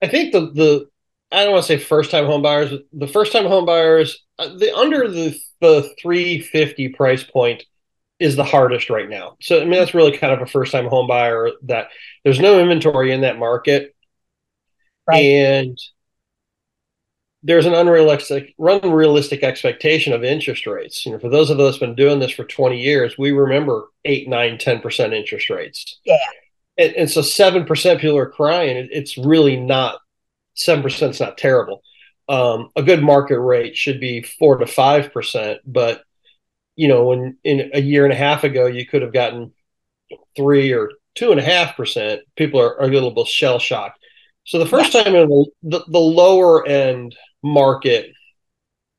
I 0.03 0.09
think 0.09 0.33
the 0.33 0.41
the 0.53 0.89
I 1.33 1.45
don't 1.45 1.53
want 1.53 1.65
to 1.65 1.69
say 1.69 1.79
first 1.79 2.11
time 2.11 2.27
home 2.27 2.43
buyers. 2.43 2.73
The 2.93 3.09
first 3.09 3.33
time 3.33 3.47
home 3.47 3.67
buyers, 3.67 4.25
uh, 4.39 4.49
the 4.57 4.75
under 4.77 5.09
the 5.09 5.39
the 5.61 5.95
350 6.01 6.91
price 6.91 7.23
point 7.25 7.65
is 8.19 8.37
the 8.37 8.45
hardest 8.45 8.91
right 8.91 9.09
now. 9.09 9.37
So 9.41 9.61
I 9.61 9.65
mean 9.65 9.73
that's 9.73 9.95
really 9.95 10.17
kind 10.17 10.33
of 10.33 10.41
a 10.41 10.47
first 10.47 10.73
time 10.73 10.87
home 10.87 11.07
buyer 11.07 11.51
that 11.65 11.89
there's 12.25 12.41
no 12.41 12.61
inventory 12.61 13.13
in 13.13 13.23
that 13.23 13.39
market. 13.39 13.95
Right. 15.07 15.23
And 15.23 15.79
there's 17.43 17.67
an 17.67 17.75
unrealistic 17.75 18.55
unrealistic 18.59 19.43
expectation 19.43 20.13
of 20.13 20.25
interest 20.25 20.67
rates. 20.67 21.07
You 21.07 21.13
know, 21.13 21.19
for 21.19 21.29
those 21.29 21.51
of 21.51 21.61
us 21.61 21.79
been 21.79 21.95
doing 21.95 22.19
this 22.19 22.33
for 22.33 22.45
20 22.45 22.81
years, 22.81 23.17
we 23.17 23.31
remember 23.31 23.87
eight, 24.05 24.29
nine, 24.29 24.59
10% 24.59 25.15
interest 25.15 25.49
rates. 25.49 26.01
Yeah. 26.05 26.17
And, 26.79 26.93
and 26.95 27.11
so 27.11 27.21
7% 27.21 28.01
people 28.01 28.19
are 28.19 28.29
crying. 28.29 28.77
It, 28.77 28.89
it's 28.91 29.17
really 29.17 29.57
not 29.57 29.99
7% 30.57 31.11
is 31.11 31.21
not 31.21 31.39
terrible. 31.39 31.83
Um, 32.29 32.71
a 32.75 32.83
good 32.83 33.03
market 33.03 33.39
rate 33.39 33.77
should 33.77 34.01
be 34.01 34.23
four 34.23 34.57
to 34.57 34.65
5%, 34.65 35.59
but 35.65 36.03
you 36.75 36.89
know, 36.89 37.05
when 37.07 37.39
in 37.45 37.71
a 37.73 37.81
year 37.81 38.05
and 38.05 38.13
a 38.13 38.17
half 38.17 38.45
ago 38.45 38.67
you 38.67 38.87
could 38.87 39.03
have 39.03 39.13
gotten 39.13 39.53
three 40.37 40.73
or 40.73 40.91
two 41.15 41.31
and 41.31 41.41
a 41.41 41.45
half 41.45 41.77
percent, 41.77 42.23
people 42.37 42.61
are, 42.61 42.79
are 42.81 42.85
a 42.85 42.93
little 42.93 43.13
bit 43.13 43.27
shell 43.27 43.59
shocked. 43.59 43.99
So 44.47 44.59
the 44.59 44.67
first 44.67 44.93
time 44.93 45.15
in 45.15 45.29
the, 45.29 45.47
the, 45.63 45.85
the 45.89 45.99
lower 45.99 46.67
end 46.67 47.17
market 47.43 48.13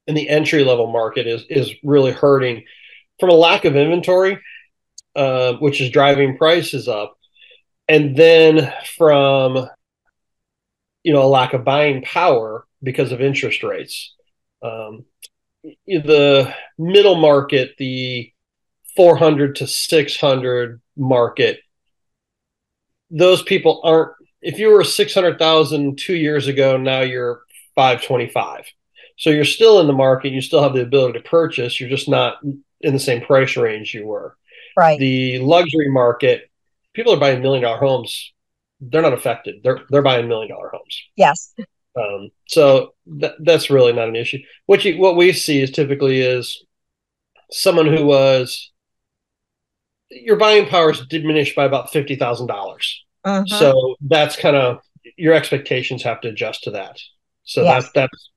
and 0.07 0.15
the 0.15 0.29
entry 0.29 0.63
level 0.63 0.91
market 0.91 1.27
is 1.27 1.45
is 1.49 1.73
really 1.83 2.11
hurting 2.11 2.63
from 3.19 3.29
a 3.29 3.33
lack 3.33 3.65
of 3.65 3.75
inventory, 3.75 4.39
uh, 5.15 5.53
which 5.53 5.81
is 5.81 5.89
driving 5.89 6.37
prices 6.37 6.87
up, 6.87 7.17
and 7.87 8.15
then 8.15 8.73
from 8.97 9.67
you 11.03 11.13
know 11.13 11.23
a 11.23 11.27
lack 11.27 11.53
of 11.53 11.63
buying 11.63 12.01
power 12.01 12.65
because 12.83 13.11
of 13.11 13.21
interest 13.21 13.63
rates. 13.63 14.13
Um, 14.61 15.05
the 15.85 16.53
middle 16.77 17.15
market, 17.15 17.75
the 17.77 18.31
400 18.95 19.57
to 19.57 19.67
600 19.67 20.81
market, 20.95 21.59
those 23.09 23.43
people 23.43 23.81
aren't. 23.83 24.11
If 24.41 24.59
you 24.59 24.69
were 24.71 24.83
600,000 24.83 25.97
two 25.97 26.15
years 26.15 26.47
ago, 26.47 26.77
now 26.77 27.01
you're 27.01 27.41
525. 27.75 28.65
So 29.17 29.31
you're 29.31 29.45
still 29.45 29.79
in 29.79 29.87
the 29.87 29.93
market. 29.93 30.31
You 30.31 30.41
still 30.41 30.61
have 30.61 30.73
the 30.73 30.81
ability 30.81 31.19
to 31.19 31.27
purchase. 31.27 31.79
You're 31.79 31.89
just 31.89 32.07
not 32.07 32.37
in 32.81 32.93
the 32.93 32.99
same 32.99 33.21
price 33.21 33.57
range 33.57 33.93
you 33.93 34.05
were. 34.05 34.37
Right. 34.75 34.99
The 34.99 35.39
luxury 35.39 35.89
market, 35.89 36.49
people 36.93 37.13
are 37.13 37.19
buying 37.19 37.41
million 37.41 37.63
dollar 37.63 37.79
homes. 37.79 38.33
They're 38.79 39.01
not 39.01 39.13
affected. 39.13 39.63
They're 39.63 39.79
they're 39.89 40.03
buying 40.03 40.27
million 40.27 40.49
dollar 40.49 40.69
homes. 40.71 41.01
Yes. 41.15 41.55
Um, 41.95 42.29
so 42.47 42.93
th- 43.19 43.33
that's 43.39 43.71
really 43.71 43.91
not 43.91 44.07
an 44.07 44.15
issue. 44.15 44.37
What 44.67 44.85
you 44.85 44.99
what 44.99 45.17
we 45.17 45.33
see 45.33 45.61
is 45.61 45.71
typically 45.71 46.21
is 46.21 46.63
someone 47.49 47.87
who 47.87 48.05
was 48.05 48.71
your 50.11 50.35
buying 50.35 50.67
power 50.67 50.91
is 50.91 51.05
diminished 51.07 51.55
by 51.55 51.65
about 51.65 51.91
fifty 51.91 52.15
thousand 52.15 52.47
dollars. 52.47 53.03
Mm-hmm. 53.27 53.53
So 53.53 53.95
that's 54.01 54.35
kind 54.37 54.55
of 54.55 54.79
your 55.17 55.33
expectations 55.33 56.03
have 56.03 56.21
to 56.21 56.29
adjust 56.29 56.63
to 56.63 56.71
that. 56.71 56.97
So 57.43 57.63
Yes. 57.63 57.83
that's 57.83 57.93
that's 57.93 58.29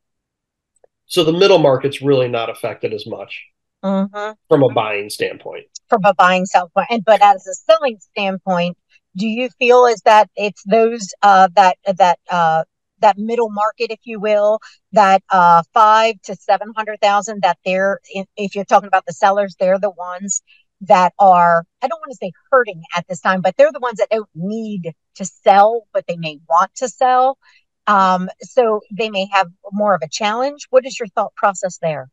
so 1.06 1.24
the 1.24 1.32
middle 1.32 1.58
market's 1.58 2.00
really 2.02 2.28
not 2.28 2.50
affected 2.50 2.92
as 2.92 3.06
much 3.06 3.42
Mm-hmm. 3.82 4.32
from 4.48 4.62
a 4.62 4.68
buying 4.68 5.08
standpoint. 5.08 5.64
From 5.88 6.04
a 6.04 6.12
buying 6.14 6.44
standpoint, 6.44 6.88
and 6.90 7.02
but 7.04 7.22
as 7.22 7.46
a 7.46 7.54
selling 7.54 7.98
standpoint, 7.98 8.76
do 9.16 9.26
you 9.26 9.48
feel 9.58 9.86
is 9.86 10.02
that 10.02 10.28
it's 10.36 10.62
those 10.64 11.08
uh, 11.22 11.48
that 11.56 11.78
that 11.96 12.18
uh, 12.30 12.64
that 13.00 13.16
middle 13.16 13.50
market, 13.50 13.90
if 13.90 14.00
you 14.04 14.20
will, 14.20 14.60
that 14.92 15.22
uh, 15.30 15.62
five 15.72 16.20
to 16.24 16.36
seven 16.36 16.72
hundred 16.76 17.00
thousand, 17.00 17.42
that 17.42 17.58
they're 17.64 18.00
if 18.36 18.54
you're 18.54 18.66
talking 18.66 18.88
about 18.88 19.06
the 19.06 19.14
sellers, 19.14 19.56
they're 19.58 19.78
the 19.78 19.90
ones 19.90 20.42
that 20.82 21.12
are 21.18 21.64
I 21.82 21.88
don't 21.88 22.00
want 22.00 22.10
to 22.10 22.16
say 22.16 22.32
hurting 22.50 22.82
at 22.96 23.06
this 23.08 23.20
time, 23.20 23.40
but 23.40 23.56
they're 23.56 23.72
the 23.72 23.80
ones 23.80 23.98
that 23.98 24.08
don't 24.10 24.28
need 24.34 24.92
to 25.16 25.24
sell, 25.24 25.86
but 25.92 26.06
they 26.06 26.16
may 26.16 26.38
want 26.48 26.74
to 26.76 26.88
sell. 26.88 27.38
Um, 27.86 28.28
so 28.42 28.80
they 28.92 29.10
may 29.10 29.26
have 29.32 29.48
more 29.72 29.94
of 29.94 30.02
a 30.02 30.08
challenge. 30.08 30.66
What 30.70 30.86
is 30.86 30.98
your 30.98 31.08
thought 31.08 31.34
process 31.34 31.78
there? 31.78 32.08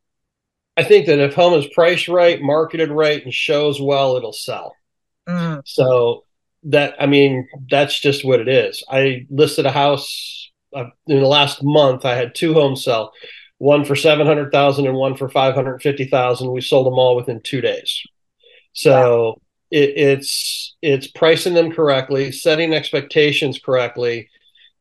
I 0.75 0.83
think 0.83 1.07
that 1.07 1.19
if 1.19 1.33
home 1.33 1.53
is 1.53 1.67
priced 1.73 2.07
right, 2.07 2.41
marketed 2.41 2.91
right, 2.91 3.23
and 3.23 3.33
shows 3.33 3.81
well, 3.81 4.15
it'll 4.15 4.33
sell. 4.33 4.75
Mm, 5.27 5.61
So 5.65 6.23
that 6.63 6.95
I 6.99 7.05
mean, 7.05 7.47
that's 7.69 7.99
just 7.99 8.25
what 8.25 8.39
it 8.39 8.47
is. 8.47 8.83
I 8.89 9.25
listed 9.29 9.65
a 9.65 9.71
house 9.71 10.51
uh, 10.75 10.85
in 11.07 11.19
the 11.19 11.27
last 11.27 11.63
month. 11.63 12.05
I 12.05 12.15
had 12.15 12.35
two 12.35 12.53
homes 12.53 12.83
sell, 12.83 13.11
one 13.57 13.85
for 13.85 13.95
seven 13.95 14.27
hundred 14.27 14.51
thousand 14.51 14.85
and 14.87 14.95
one 14.95 15.15
for 15.15 15.29
five 15.29 15.55
hundred 15.55 15.81
fifty 15.81 16.05
thousand. 16.05 16.51
We 16.51 16.61
sold 16.61 16.87
them 16.87 16.99
all 16.99 17.15
within 17.15 17.41
two 17.41 17.61
days. 17.61 18.01
So 18.77 19.41
it, 19.71 19.97
it's 19.97 20.75
it's 20.83 21.07
pricing 21.07 21.55
them 21.55 21.71
correctly, 21.71 22.31
setting 22.31 22.75
expectations 22.75 23.59
correctly, 23.59 24.29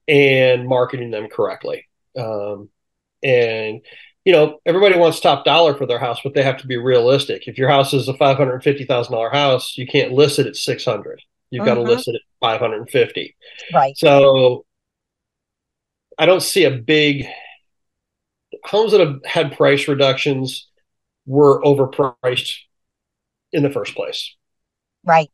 and 0.06 0.68
marketing 0.68 1.10
them 1.10 1.28
correctly. 1.28 1.88
Um, 2.14 2.68
and 3.22 3.80
you 4.26 4.32
know, 4.32 4.58
everybody 4.66 4.98
wants 4.98 5.20
top 5.20 5.46
dollar 5.46 5.74
for 5.74 5.86
their 5.86 5.98
house, 5.98 6.20
but 6.22 6.34
they 6.34 6.42
have 6.42 6.58
to 6.58 6.66
be 6.66 6.76
realistic. 6.76 7.48
If 7.48 7.56
your 7.56 7.70
house 7.70 7.94
is 7.94 8.06
a 8.08 8.14
five 8.14 8.36
hundred 8.36 8.62
fifty 8.62 8.84
thousand 8.84 9.14
dollar 9.14 9.30
house, 9.30 9.78
you 9.78 9.86
can't 9.86 10.12
list 10.12 10.38
it 10.38 10.46
at 10.46 10.56
six 10.56 10.84
hundred. 10.84 11.22
You've 11.48 11.64
got 11.64 11.76
to 11.76 11.82
list 11.82 12.08
it 12.08 12.16
at 12.16 12.20
five 12.38 12.60
hundred 12.60 12.90
fifty. 12.90 13.34
right. 13.72 13.96
So 13.96 14.66
I 16.18 16.26
don't 16.26 16.42
see 16.42 16.64
a 16.64 16.70
big 16.70 17.26
homes 18.64 18.92
that 18.92 19.00
have 19.00 19.24
had 19.24 19.56
price 19.56 19.88
reductions 19.88 20.68
were 21.24 21.62
overpriced 21.62 22.58
in 23.52 23.62
the 23.62 23.70
first 23.70 23.94
place. 23.94 24.34
Right. 25.04 25.30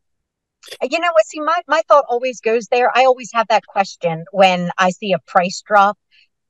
Uh, 0.80 0.88
You 0.90 1.00
know 1.00 1.10
what? 1.12 1.26
See, 1.26 1.40
my, 1.40 1.60
my 1.66 1.82
thought 1.88 2.04
always 2.08 2.40
goes 2.40 2.66
there. 2.70 2.90
I 2.96 3.04
always 3.04 3.30
have 3.32 3.48
that 3.48 3.66
question 3.66 4.24
when 4.32 4.70
I 4.78 4.90
see 4.90 5.12
a 5.12 5.18
price 5.26 5.62
drop, 5.66 5.98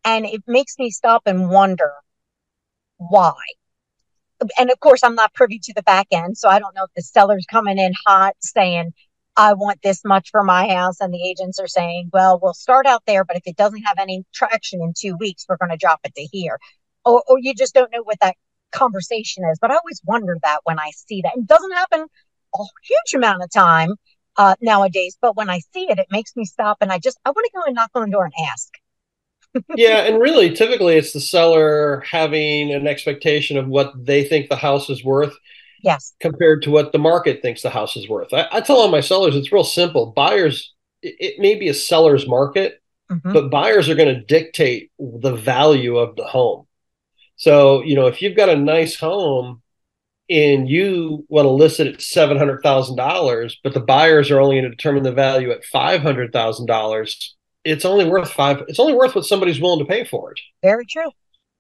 and 0.05 0.27
it 0.27 0.43
makes 0.47 0.79
me 0.79 0.91
stop 0.91 1.23
and 1.27 1.49
wonder 1.49 1.93
why. 2.99 3.35
And 4.59 4.71
of 4.71 4.81
course, 4.81 5.05
I'm 5.05 5.15
not 5.15 5.35
privy 5.35 5.61
to 5.63 5.73
the 5.75 5.85
back 5.85 6.09
end, 6.11 6.37
so 6.37 6.49
I 6.49 6.59
don't 6.59 6.75
know 6.75 6.85
if 6.85 6.91
the 6.97 7.03
seller's 7.03 7.47
coming 7.49 7.79
in 7.79 7.93
hot 8.07 8.35
saying, 8.41 8.93
I 9.37 9.55
want 9.55 9.81
this 9.83 10.05
much 10.05 10.31
for 10.31 10.43
my 10.43 10.69
house, 10.69 11.01
and 11.01 11.15
the 11.15 11.27
agents 11.27 11.59
are 11.59 11.69
saying, 11.69 12.11
well, 12.13 12.39
we'll 12.43 12.53
start 12.53 12.87
out 12.87 13.03
there, 13.07 13.25
but 13.25 13.37
if 13.37 13.45
it 13.47 13.57
doesn't 13.57 13.83
have 13.83 13.99
any 13.99 14.25
traction 14.35 14.83
in 14.83 14.93
two 14.99 15.17
weeks, 15.17 15.47
we're 15.49 15.57
going 15.57 15.71
to 15.71 15.77
drop 15.77 16.01
it 16.05 16.15
to 16.17 16.23
here. 16.33 16.59
Or, 17.05 17.23
or 17.27 17.39
you 17.39 17.55
just 17.55 17.73
don't 17.73 17.91
know 17.93 18.03
what 18.03 18.19
that 18.21 18.37
conversation 18.73 19.45
is. 19.51 19.59
But 19.61 19.71
I 19.71 19.75
always 19.77 20.01
wonder 20.05 20.37
that 20.43 20.61
when 20.65 20.79
I 20.79 20.91
see 20.95 21.23
that. 21.23 21.33
It 21.37 21.47
doesn't 21.47 21.73
happen 21.73 22.07
a 22.55 22.65
huge 22.85 23.15
amount 23.15 23.43
of 23.43 23.51
time 23.51 23.95
uh, 24.37 24.55
nowadays, 24.61 25.17
but 25.21 25.37
when 25.37 25.49
I 25.51 25.61
see 25.73 25.91
it, 25.91 25.99
it 25.99 26.07
makes 26.11 26.35
me 26.37 26.45
stop 26.45 26.79
and 26.81 26.93
I 26.93 26.99
just 26.99 27.19
I 27.25 27.31
want 27.31 27.45
to 27.45 27.51
go 27.55 27.63
and 27.67 27.75
knock 27.75 27.91
on 27.95 28.03
the 28.03 28.11
door 28.11 28.25
and 28.25 28.35
ask. 28.51 28.69
yeah, 29.77 30.05
and 30.05 30.21
really, 30.21 30.53
typically, 30.55 30.97
it's 30.97 31.13
the 31.13 31.21
seller 31.21 32.03
having 32.11 32.73
an 32.73 32.87
expectation 32.87 33.57
of 33.59 33.69
what 33.69 33.93
they 34.05 34.25
think 34.25 34.49
the 34.49 34.57
house 34.57 34.89
is 34.89 35.05
worth 35.05 35.35
Yes. 35.83 36.15
compared 36.21 36.63
to 36.63 36.71
what 36.71 36.93
the 36.93 36.99
market 36.99 37.43
thinks 37.43 37.63
the 37.63 37.71
house 37.71 37.97
is 37.97 38.09
worth. 38.09 38.33
I, 38.33 38.47
I 38.51 38.61
tell 38.61 38.77
all 38.77 38.89
my 38.89 39.01
sellers 39.01 39.35
it's 39.37 39.53
real 39.53 39.65
simple. 39.65 40.13
Buyers, 40.15 40.73
it, 41.03 41.17
it 41.19 41.41
may 41.41 41.57
be 41.57 41.69
a 41.69 41.75
seller's 41.75 42.27
market, 42.27 42.81
Mhm. 43.11 43.35
but 43.35 43.51
buyers 43.51 43.89
are 43.89 43.95
going 43.95 44.15
to 44.15 44.23
dictate 44.23 44.91
the 44.99 45.35
value 45.35 45.99
of 45.99 46.17
the 46.17 46.25
home. 46.25 46.67
So, 47.43 47.83
you 47.83 47.97
know, 47.97 48.07
if 48.07 48.23
you've 48.23 48.37
got 48.37 48.51
a 48.51 48.57
nice 48.57 48.95
home 48.95 49.63
and 50.31 50.69
you 50.69 51.27
want 51.29 51.45
to 51.45 51.51
list 51.51 51.81
it 51.81 51.89
at 51.89 52.01
seven 52.01 52.39
hundred 52.39 52.63
thousand 52.63 52.95
dollars, 52.95 53.59
but 53.65 53.75
the 53.75 53.81
buyers 53.81 54.31
are 54.31 54.39
only 54.39 54.61
going 54.61 54.71
to 54.71 54.71
determine 54.71 55.03
the 55.03 55.11
value 55.11 55.51
at 55.51 55.65
five 55.65 56.03
hundred 56.03 56.33
thousand 56.33 56.67
dollars, 56.67 57.35
it's 57.65 57.85
only 57.85 58.09
worth 58.09 58.31
five. 58.31 58.63
It's 58.69 58.79
only 58.79 58.93
worth 58.93 59.17
what 59.17 59.25
somebody's 59.25 59.61
willing 59.61 59.81
to 59.81 59.85
pay 59.85 60.05
for 60.05 60.31
it. 60.31 60.39
Very 60.63 60.87
true. 60.87 61.11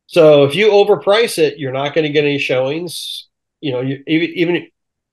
So 0.06 0.44
if 0.44 0.54
you 0.54 0.70
overprice 0.70 1.36
it, 1.38 1.58
you're 1.58 1.72
not 1.72 1.96
going 1.96 2.04
to 2.04 2.12
get 2.12 2.22
any 2.22 2.38
showings. 2.38 3.26
You 3.60 3.72
know, 3.72 3.80
you, 3.80 4.04
even 4.06 4.30
even 4.36 4.68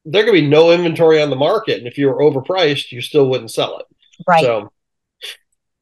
there 0.05 0.23
could 0.23 0.33
be 0.33 0.47
no 0.47 0.71
inventory 0.71 1.19
on 1.19 1.31
the 1.31 1.35
market, 1.35 1.79
and 1.79 1.87
if 1.87 1.97
you 1.97 2.09
were 2.09 2.21
overpriced, 2.21 2.91
you 2.91 3.01
still 3.01 3.27
wouldn't 3.27 3.49
sell 3.49 3.79
it. 3.79 3.87
Right. 4.27 4.43
So 4.43 4.71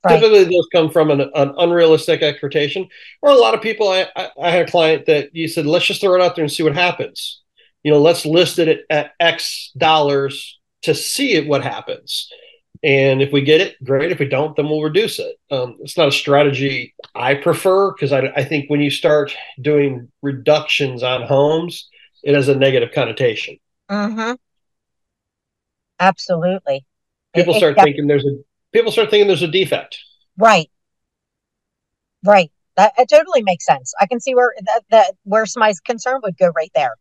right. 0.07 0.19
typically 0.19 0.43
those 0.45 0.67
come 0.71 0.89
from 0.89 1.11
an, 1.11 1.21
an 1.35 1.53
unrealistic 1.57 2.21
expectation 2.21 2.87
or 3.21 3.31
a 3.31 3.35
lot 3.35 3.53
of 3.53 3.61
people 3.61 3.87
I, 3.89 4.07
I, 4.15 4.29
I 4.41 4.51
had 4.51 4.67
a 4.67 4.71
client 4.71 5.05
that 5.05 5.35
you 5.35 5.47
said 5.47 5.65
let's 5.65 5.85
just 5.85 6.01
throw 6.01 6.15
it 6.15 6.21
out 6.21 6.35
there 6.35 6.43
and 6.43 6.51
see 6.51 6.63
what 6.63 6.75
happens 6.75 7.41
you 7.83 7.91
know 7.91 7.99
let's 7.99 8.25
list 8.25 8.59
it 8.59 8.67
at, 8.67 8.79
at 8.89 9.11
x 9.19 9.71
dollars 9.77 10.59
to 10.83 10.93
see 10.93 11.33
it 11.33 11.47
what 11.47 11.63
happens 11.63 12.29
and 12.83 13.21
if 13.21 13.31
we 13.31 13.41
get 13.41 13.61
it 13.61 13.75
great 13.83 14.11
if 14.11 14.19
we 14.19 14.27
don't 14.27 14.55
then 14.55 14.67
we'll 14.69 14.83
reduce 14.83 15.19
it 15.19 15.35
um, 15.51 15.77
it's 15.81 15.97
not 15.97 16.07
a 16.07 16.11
strategy 16.11 16.93
i 17.15 17.33
prefer 17.33 17.91
because 17.91 18.11
I, 18.11 18.31
I 18.35 18.43
think 18.43 18.69
when 18.69 18.81
you 18.81 18.91
start 18.91 19.35
doing 19.61 20.11
reductions 20.21 21.01
on 21.03 21.23
homes 21.23 21.87
it 22.23 22.35
has 22.35 22.47
a 22.49 22.55
negative 22.55 22.89
connotation 22.93 23.57
Mm-hmm. 23.89 24.33
Absolutely. 25.99 26.85
people 27.33 27.53
It- 27.53 27.57
start 27.57 27.75
thinking 27.81 28.07
there's 28.07 28.25
a 28.25 28.37
people 28.73 28.91
start 28.91 29.09
thinking 29.09 29.27
there's 29.27 29.41
a 29.41 29.47
defect 29.47 29.99
Right. 30.37 30.69
Right. 32.23 32.51
That 32.75 32.93
it 32.97 33.09
totally 33.09 33.41
makes 33.41 33.65
sense. 33.65 33.93
I 33.99 34.05
can 34.05 34.19
see 34.19 34.35
where 34.35 34.53
that, 34.65 34.83
that 34.91 35.13
where 35.23 35.45
somebody's 35.45 35.79
concern 35.79 36.19
would 36.23 36.37
go 36.37 36.49
right 36.55 36.71
there. 36.75 36.95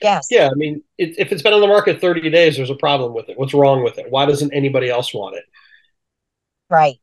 Yes. 0.00 0.28
Yeah, 0.30 0.48
I 0.50 0.54
mean, 0.54 0.82
it, 0.96 1.18
if 1.18 1.30
it's 1.30 1.42
been 1.42 1.52
on 1.52 1.60
the 1.60 1.66
market 1.66 2.00
30 2.00 2.30
days, 2.30 2.56
there's 2.56 2.70
a 2.70 2.74
problem 2.74 3.12
with 3.12 3.28
it. 3.28 3.38
What's 3.38 3.52
wrong 3.52 3.84
with 3.84 3.98
it? 3.98 4.06
Why 4.08 4.24
doesn't 4.24 4.54
anybody 4.54 4.88
else 4.88 5.12
want 5.12 5.36
it? 5.36 5.44
Right. 6.70 6.96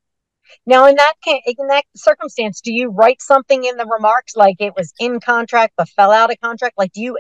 Now, 0.66 0.88
in 0.88 0.96
that 0.96 1.14
ca- 1.24 1.42
in 1.46 1.68
that 1.68 1.84
circumstance, 1.96 2.62
do 2.62 2.74
you 2.74 2.90
write 2.90 3.22
something 3.22 3.64
in 3.64 3.78
the 3.78 3.86
remarks 3.86 4.36
like 4.36 4.56
it 4.60 4.74
was 4.76 4.94
in 5.00 5.20
contract 5.20 5.74
but 5.78 5.90
fell 5.90 6.12
out 6.12 6.32
of 6.32 6.40
contract? 6.42 6.76
Like, 6.78 6.94
do 6.94 7.02
you 7.02 7.18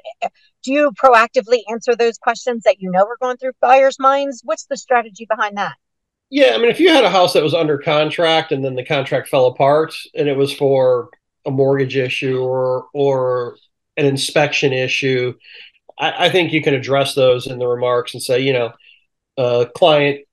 do 0.68 0.74
you 0.74 0.92
proactively 0.92 1.60
answer 1.72 1.96
those 1.96 2.18
questions 2.18 2.64
that 2.64 2.82
you 2.82 2.92
know 2.92 3.06
are 3.06 3.16
going 3.22 3.38
through 3.38 3.54
buyers' 3.62 3.98
minds? 4.00 4.42
What's 4.44 4.66
the 4.66 4.76
strategy 4.76 5.26
behind 5.26 5.56
that? 5.56 5.76
Yeah, 6.30 6.52
I 6.56 6.58
mean, 6.58 6.70
if 6.70 6.82
you 6.82 6.90
had 6.90 7.06
a 7.06 7.10
house 7.10 7.32
that 7.34 7.44
was 7.44 7.54
under 7.54 7.78
contract 7.78 8.52
and 8.52 8.66
then 8.66 8.76
the 8.76 8.84
contract 8.84 9.30
fell 9.30 9.46
apart 9.46 9.96
and 10.14 10.28
it 10.28 10.36
was 10.36 10.52
for 10.52 11.10
a 11.46 11.52
mortgage 11.52 11.96
issue 11.96 12.40
or 12.40 12.88
or 12.94 13.56
an 13.96 14.06
inspection 14.06 14.74
issue, 14.74 15.34
I, 15.98 16.26
I 16.26 16.30
think 16.30 16.52
you 16.52 16.62
can 16.62 16.74
address 16.74 17.16
those 17.16 17.48
in 17.48 17.60
the 17.60 17.68
remarks 17.68 18.14
and 18.14 18.22
say, 18.22 18.42
you 18.42 18.52
know, 18.52 18.74
uh, 19.38 19.66
client 19.74 20.27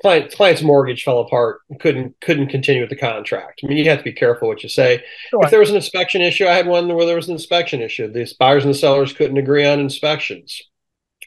client 0.00 0.32
client's 0.32 0.62
mortgage 0.62 1.04
fell 1.04 1.20
apart, 1.20 1.60
couldn't 1.80 2.20
couldn't 2.20 2.48
continue 2.48 2.82
with 2.82 2.90
the 2.90 2.96
contract. 2.96 3.60
I 3.62 3.66
mean, 3.66 3.78
you 3.78 3.88
have 3.88 3.98
to 3.98 4.04
be 4.04 4.12
careful 4.12 4.48
what 4.48 4.62
you 4.62 4.68
say. 4.68 5.02
Sure. 5.28 5.40
If 5.44 5.50
there 5.50 5.60
was 5.60 5.70
an 5.70 5.76
inspection 5.76 6.22
issue, 6.22 6.46
I 6.46 6.54
had 6.54 6.66
one 6.66 6.88
where 6.94 7.06
there 7.06 7.16
was 7.16 7.28
an 7.28 7.34
inspection 7.34 7.80
issue. 7.80 8.10
These 8.10 8.34
buyers 8.34 8.64
and 8.64 8.74
sellers 8.74 9.12
couldn't 9.12 9.36
agree 9.36 9.66
on 9.66 9.80
inspections 9.80 10.60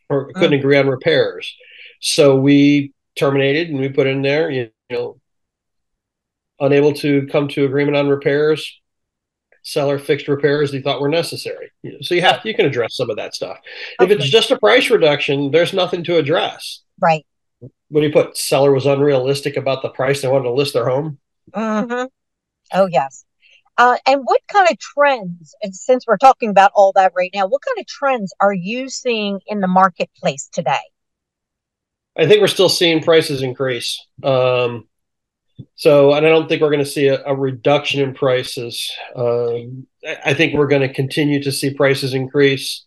or 0.10 0.30
mm. 0.30 0.34
couldn't 0.34 0.60
agree 0.60 0.78
on 0.78 0.88
repairs. 0.88 1.56
So 2.02 2.36
we 2.36 2.94
terminated 3.16 3.70
and 3.70 3.80
we 3.80 3.90
put 3.90 4.08
in 4.08 4.22
there, 4.22 4.50
you 4.50 4.72
know, 4.90 5.20
unable 6.60 6.94
to 6.94 7.28
come 7.28 7.48
to 7.50 7.66
agreement 7.66 7.98
on 7.98 8.08
repairs. 8.08 8.80
Seller 9.66 9.98
fixed 9.98 10.28
repairs 10.28 10.72
they 10.72 10.82
thought 10.82 11.00
were 11.00 11.08
necessary. 11.08 11.72
So 12.02 12.16
you 12.16 12.22
have 12.22 12.42
you 12.44 12.54
can 12.54 12.66
address 12.66 12.98
some 12.98 13.10
of 13.10 13.16
that 13.16 13.34
stuff. 13.34 13.60
Okay. 14.00 14.12
If 14.12 14.20
it's 14.20 14.30
just 14.30 14.52
a 14.52 14.60
price 14.60 14.90
reduction, 14.90 15.52
there's 15.52 15.74
nothing 15.74 16.04
to 16.06 16.18
address. 16.18 16.82
Right. 17.00 17.26
What 17.94 18.02
do 18.02 18.08
you 18.08 18.12
put? 18.12 18.36
Seller 18.36 18.72
was 18.72 18.88
unrealistic 18.88 19.56
about 19.56 19.84
the 19.84 19.90
price 19.90 20.24
they 20.24 20.28
wanted 20.28 20.46
to 20.46 20.52
list 20.52 20.74
their 20.74 20.90
home. 20.90 21.20
Mm-hmm. 21.54 22.08
Oh 22.74 22.88
yes. 22.88 23.24
Uh, 23.78 23.98
and 24.08 24.22
what 24.24 24.42
kind 24.52 24.68
of 24.72 24.80
trends, 24.80 25.54
and 25.62 25.76
since 25.76 26.08
we're 26.08 26.18
talking 26.18 26.50
about 26.50 26.72
all 26.74 26.92
that 26.96 27.14
right 27.16 27.30
now, 27.36 27.46
what 27.46 27.62
kind 27.62 27.78
of 27.80 27.86
trends 27.86 28.34
are 28.40 28.54
you 28.54 28.90
seeing 28.90 29.42
in 29.46 29.60
the 29.60 29.68
marketplace 29.68 30.50
today? 30.52 30.82
I 32.18 32.26
think 32.26 32.42
we're 32.42 32.48
still 32.48 32.68
seeing 32.68 33.04
prices 33.04 33.44
increase. 33.44 34.04
Um, 34.24 34.88
so, 35.76 36.16
and 36.16 36.26
I 36.26 36.30
don't 36.30 36.50
think 36.50 36.64
we're 36.64 36.72
going 36.72 36.84
to 36.84 36.90
see 36.90 37.10
a, 37.10 37.24
a, 37.24 37.36
reduction 37.36 38.02
in 38.02 38.16
prices. 38.16 38.92
Um, 39.16 39.86
I 40.26 40.34
think 40.34 40.56
we're 40.56 40.68
going 40.68 40.82
to 40.82 40.92
continue 40.92 41.44
to 41.44 41.52
see 41.52 41.76
prices 41.76 42.16
increase 42.16 42.86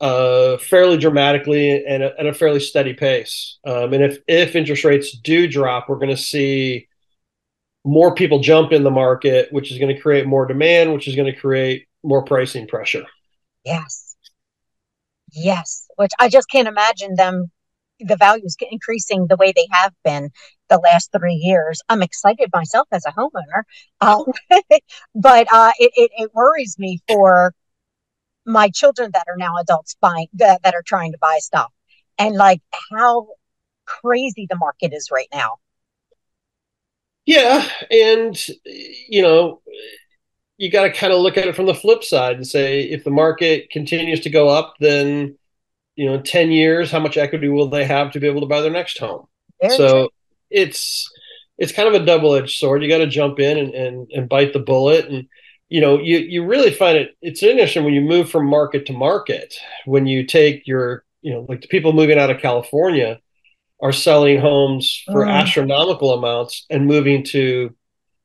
uh, 0.00 0.58
fairly 0.58 0.98
dramatically 0.98 1.84
and 1.86 2.02
at 2.02 2.26
a 2.26 2.34
fairly 2.34 2.60
steady 2.60 2.94
pace. 2.94 3.58
Um, 3.66 3.92
and 3.92 4.04
if 4.04 4.18
if 4.26 4.54
interest 4.54 4.84
rates 4.84 5.16
do 5.16 5.48
drop, 5.48 5.88
we're 5.88 5.96
going 5.96 6.08
to 6.08 6.16
see 6.16 6.88
more 7.84 8.14
people 8.14 8.40
jump 8.40 8.72
in 8.72 8.82
the 8.82 8.90
market, 8.90 9.52
which 9.52 9.70
is 9.70 9.78
going 9.78 9.94
to 9.94 10.00
create 10.00 10.26
more 10.26 10.44
demand, 10.44 10.92
which 10.92 11.06
is 11.06 11.14
going 11.14 11.32
to 11.32 11.38
create 11.38 11.86
more 12.02 12.24
pricing 12.24 12.66
pressure. 12.66 13.04
Yes. 13.64 14.16
Yes. 15.32 15.86
Which 15.96 16.12
I 16.18 16.28
just 16.28 16.50
can't 16.50 16.68
imagine 16.68 17.14
them, 17.14 17.50
the 18.00 18.16
values 18.16 18.56
increasing 18.70 19.26
the 19.28 19.36
way 19.36 19.52
they 19.54 19.66
have 19.70 19.92
been 20.04 20.30
the 20.68 20.78
last 20.78 21.10
three 21.16 21.34
years. 21.34 21.80
I'm 21.88 22.02
excited 22.02 22.50
myself 22.52 22.88
as 22.90 23.04
a 23.06 23.12
homeowner. 23.12 23.62
Um, 24.00 24.24
but 25.14 25.46
uh, 25.52 25.72
it, 25.78 25.92
it, 25.96 26.10
it, 26.16 26.30
worries 26.34 26.76
me 26.78 27.00
for 27.08 27.54
my 28.46 28.70
children 28.70 29.10
that 29.12 29.26
are 29.28 29.36
now 29.36 29.56
adults 29.60 29.96
buying, 30.00 30.28
that, 30.34 30.62
that 30.62 30.74
are 30.74 30.82
trying 30.82 31.12
to 31.12 31.18
buy 31.18 31.38
stuff 31.40 31.72
and 32.18 32.34
like 32.36 32.62
how 32.90 33.28
crazy 33.84 34.46
the 34.48 34.56
market 34.56 34.92
is 34.92 35.10
right 35.10 35.28
now. 35.32 35.56
Yeah, 37.24 37.68
and 37.90 38.40
you 38.64 39.20
know, 39.20 39.60
you 40.58 40.70
got 40.70 40.84
to 40.84 40.92
kind 40.92 41.12
of 41.12 41.20
look 41.20 41.36
at 41.36 41.48
it 41.48 41.56
from 41.56 41.66
the 41.66 41.74
flip 41.74 42.04
side 42.04 42.36
and 42.36 42.46
say 42.46 42.82
if 42.82 43.02
the 43.02 43.10
market 43.10 43.68
continues 43.70 44.20
to 44.20 44.30
go 44.30 44.48
up, 44.48 44.74
then 44.78 45.36
you 45.96 46.06
know, 46.06 46.20
10 46.20 46.52
years, 46.52 46.90
how 46.90 47.00
much 47.00 47.16
equity 47.16 47.48
will 47.48 47.68
they 47.68 47.84
have 47.84 48.12
to 48.12 48.20
be 48.20 48.26
able 48.26 48.42
to 48.42 48.46
buy 48.46 48.60
their 48.60 48.70
next 48.70 48.98
home? 48.98 49.26
Very 49.60 49.76
so 49.76 49.88
true. 49.88 50.08
it's 50.50 51.10
it's 51.58 51.72
kind 51.72 51.88
of 51.88 52.00
a 52.00 52.04
double-edged 52.04 52.58
sword. 52.58 52.82
You 52.82 52.88
got 52.88 52.98
to 52.98 53.06
jump 53.06 53.40
in 53.40 53.58
and, 53.58 53.74
and 53.74 54.10
and 54.12 54.28
bite 54.28 54.52
the 54.52 54.60
bullet 54.60 55.06
and 55.06 55.26
you 55.68 55.80
know, 55.80 55.98
you 55.98 56.18
you 56.18 56.44
really 56.44 56.70
find 56.70 56.96
it 56.96 57.16
it's 57.20 57.42
interesting 57.42 57.84
when 57.84 57.94
you 57.94 58.00
move 58.00 58.30
from 58.30 58.46
market 58.46 58.86
to 58.86 58.92
market, 58.92 59.54
when 59.84 60.06
you 60.06 60.24
take 60.26 60.66
your, 60.66 61.04
you 61.22 61.32
know, 61.32 61.46
like 61.48 61.60
the 61.60 61.68
people 61.68 61.92
moving 61.92 62.18
out 62.18 62.30
of 62.30 62.40
California, 62.40 63.20
are 63.80 63.92
selling 63.92 64.40
homes 64.40 65.02
for 65.06 65.24
mm. 65.24 65.30
astronomical 65.30 66.14
amounts 66.14 66.66
and 66.70 66.86
moving 66.86 67.24
to 67.24 67.74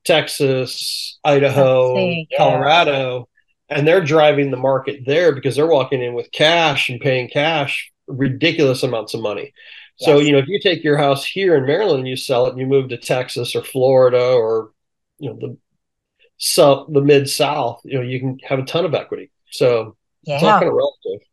Texas, 0.05 1.19
Idaho, 1.23 1.97
yeah. 1.97 2.23
Colorado, 2.37 3.27
and 3.69 3.87
they're 3.87 4.03
driving 4.03 4.51
the 4.51 4.57
market 4.57 5.01
there 5.05 5.33
because 5.33 5.55
they're 5.55 5.67
walking 5.67 6.01
in 6.01 6.13
with 6.13 6.31
cash 6.31 6.89
and 6.89 6.99
paying 6.99 7.29
cash 7.29 7.91
ridiculous 8.07 8.83
amounts 8.83 9.13
of 9.13 9.21
money. 9.21 9.53
Yes. 9.99 10.05
So, 10.05 10.19
you 10.19 10.31
know, 10.31 10.39
if 10.39 10.47
you 10.47 10.59
take 10.59 10.83
your 10.83 10.97
house 10.97 11.25
here 11.25 11.55
in 11.55 11.65
Maryland 11.65 11.99
and 11.99 12.07
you 12.07 12.15
sell 12.15 12.47
it 12.47 12.51
and 12.51 12.59
you 12.59 12.65
move 12.65 12.89
to 12.89 12.97
Texas 12.97 13.55
or 13.55 13.63
Florida 13.63 14.33
or, 14.33 14.71
you 15.19 15.29
know, 15.29 15.37
the 15.39 15.57
so 16.43 16.87
the 16.91 17.01
mid 17.01 17.29
south, 17.29 17.81
you 17.83 17.99
know, 17.99 18.01
you 18.01 18.19
can 18.19 18.39
have 18.43 18.57
a 18.57 18.63
ton 18.63 18.83
of 18.83 18.95
equity. 18.95 19.29
So 19.51 19.95
yeah. 20.23 20.35
it's 20.35 20.43
all 20.43 20.57
kind 20.57 20.69
of 20.69 20.73
relative. 20.73 21.27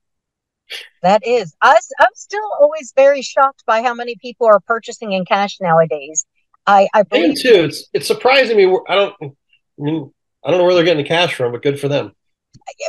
That 1.03 1.27
is. 1.27 1.57
I, 1.63 1.79
I'm 1.99 2.15
still 2.15 2.47
always 2.61 2.93
very 2.95 3.23
shocked 3.23 3.65
by 3.67 3.81
how 3.83 3.95
many 3.95 4.17
people 4.21 4.47
are 4.47 4.61
purchasing 4.61 5.13
in 5.13 5.25
cash 5.25 5.57
nowadays. 5.63 6.27
I, 6.67 6.89
I 6.93 7.05
believe 7.05 7.31
Me 7.31 7.37
too. 7.37 7.65
It's 7.65 7.89
it's 7.95 8.07
surprising 8.07 8.59
me. 8.59 8.67
I 8.87 8.95
don't. 8.97 9.15
I 9.23 9.29
mean, 9.79 10.13
I 10.45 10.51
don't 10.51 10.59
know 10.59 10.65
where 10.65 10.75
they're 10.75 10.85
getting 10.85 11.05
the 11.05 11.09
cash 11.09 11.35
from, 11.35 11.53
but 11.53 11.63
good 11.63 11.81
for 11.81 11.89
them. 11.89 12.13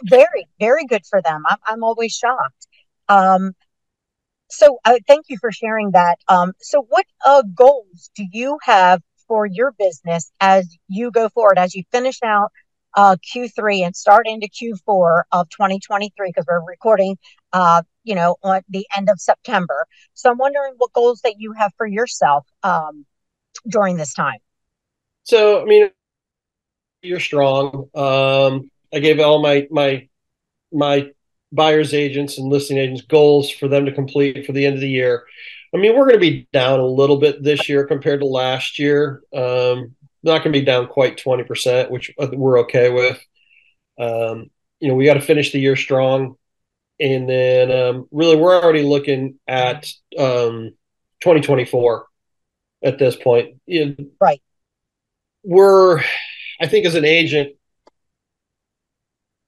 Very, 0.04 0.50
very 0.60 0.86
good 0.86 1.06
for 1.10 1.22
them. 1.22 1.44
I'm, 1.50 1.58
I'm 1.66 1.84
always 1.86 2.12
shocked. 2.12 2.68
Um, 3.08 3.54
so 4.50 4.80
uh, 4.84 5.00
thank 5.08 5.28
you 5.30 5.38
for 5.40 5.54
sharing 5.54 5.92
that. 5.92 6.18
Um, 6.28 6.52
so 6.60 6.86
what 6.90 7.06
uh, 7.26 7.44
goals 7.56 8.12
do 8.14 8.26
you 8.30 8.58
have 8.64 9.02
for 9.30 9.46
your 9.46 9.74
business 9.80 10.30
as 10.42 10.78
you 10.90 11.12
go 11.12 11.30
forward, 11.30 11.58
as 11.58 11.74
you 11.74 11.84
finish 11.92 12.20
out 12.22 12.52
uh, 12.96 13.16
Q3 13.34 13.86
and 13.86 13.96
start 13.96 14.28
into 14.28 14.48
Q4 14.48 15.24
of 15.32 15.50
2023 15.50 16.30
because 16.30 16.46
we're 16.50 16.66
recording, 16.66 17.18
uh, 17.54 17.84
you 18.04 18.16
know, 18.16 18.36
on 18.44 18.62
the 18.68 18.86
end 18.96 19.10
of 19.10 19.22
September. 19.22 19.86
So 20.16 20.30
I'm 20.30 20.38
wondering 20.38 20.74
what 20.78 20.92
goals 20.92 21.22
that 21.22 21.36
you 21.38 21.54
have 21.54 21.72
for 21.78 21.88
yourself 21.88 22.46
um, 22.64 23.06
during 23.68 23.96
this 23.96 24.14
time. 24.14 24.40
So, 25.24 25.62
I 25.62 25.66
mean, 25.66 25.92
you're 27.02 27.20
strong. 27.20 27.90
Um, 27.96 28.70
I 28.94 29.00
gave 29.00 29.20
all 29.20 29.42
my 29.42 29.68
my 29.70 30.08
my 30.74 31.12
buyers 31.52 31.94
agents 31.94 32.38
and 32.38 32.50
listing 32.50 32.78
agents 32.78 33.02
goals 33.02 33.50
for 33.50 33.68
them 33.68 33.86
to 33.86 33.92
complete 33.92 34.46
for 34.46 34.52
the 34.52 34.66
end 34.66 34.76
of 34.76 34.82
the 34.82 34.90
year. 34.90 35.26
I 35.74 35.78
mean, 35.78 35.96
we're 35.96 36.06
going 36.06 36.16
to 36.16 36.20
be 36.20 36.48
down 36.52 36.80
a 36.80 36.86
little 36.86 37.18
bit 37.18 37.44
this 37.44 37.70
year 37.70 37.86
compared 37.86 38.22
to 38.22 38.26
last 38.26 38.80
year. 38.80 39.22
Um, 39.34 39.96
not 40.24 40.44
going 40.44 40.54
to 40.54 40.60
be 40.60 40.66
down 40.66 40.88
quite 40.88 41.18
20%, 41.18 41.90
which 41.90 42.12
we're 42.18 42.60
okay 42.62 42.90
with. 42.90 43.20
Um, 44.00 44.50
you 44.80 44.88
know, 44.88 44.96
we 44.96 45.06
got 45.06 45.14
to 45.16 45.22
finish 45.22 45.52
the 45.52 45.60
year 45.60 45.76
strong. 45.76 46.36
And 47.00 47.30
then 47.30 47.72
um, 47.72 48.08
really, 48.12 48.36
we're 48.36 48.62
already 48.62 48.84
looking 48.84 49.40
at 49.48 49.86
um, 50.18 50.72
2024 51.22 52.06
at 52.84 53.00
this 53.00 53.16
point. 53.16 53.56
You 53.66 53.86
know, 53.86 53.96
right. 54.20 54.42
We're, 55.44 56.02
I 56.60 56.68
think, 56.68 56.86
as 56.86 56.96
an 56.96 57.06
agent, 57.06 57.56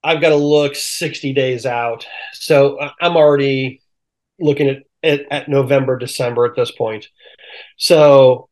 I've 0.03 0.21
got 0.21 0.29
to 0.29 0.35
look 0.35 0.75
60 0.75 1.33
days 1.33 1.65
out. 1.65 2.07
So 2.33 2.79
I'm 2.99 3.17
already 3.17 3.81
looking 4.39 4.69
at, 4.69 4.83
at, 5.03 5.21
at 5.31 5.49
November, 5.49 5.97
December 5.97 6.45
at 6.45 6.55
this 6.55 6.71
point. 6.71 7.07
So 7.77 8.49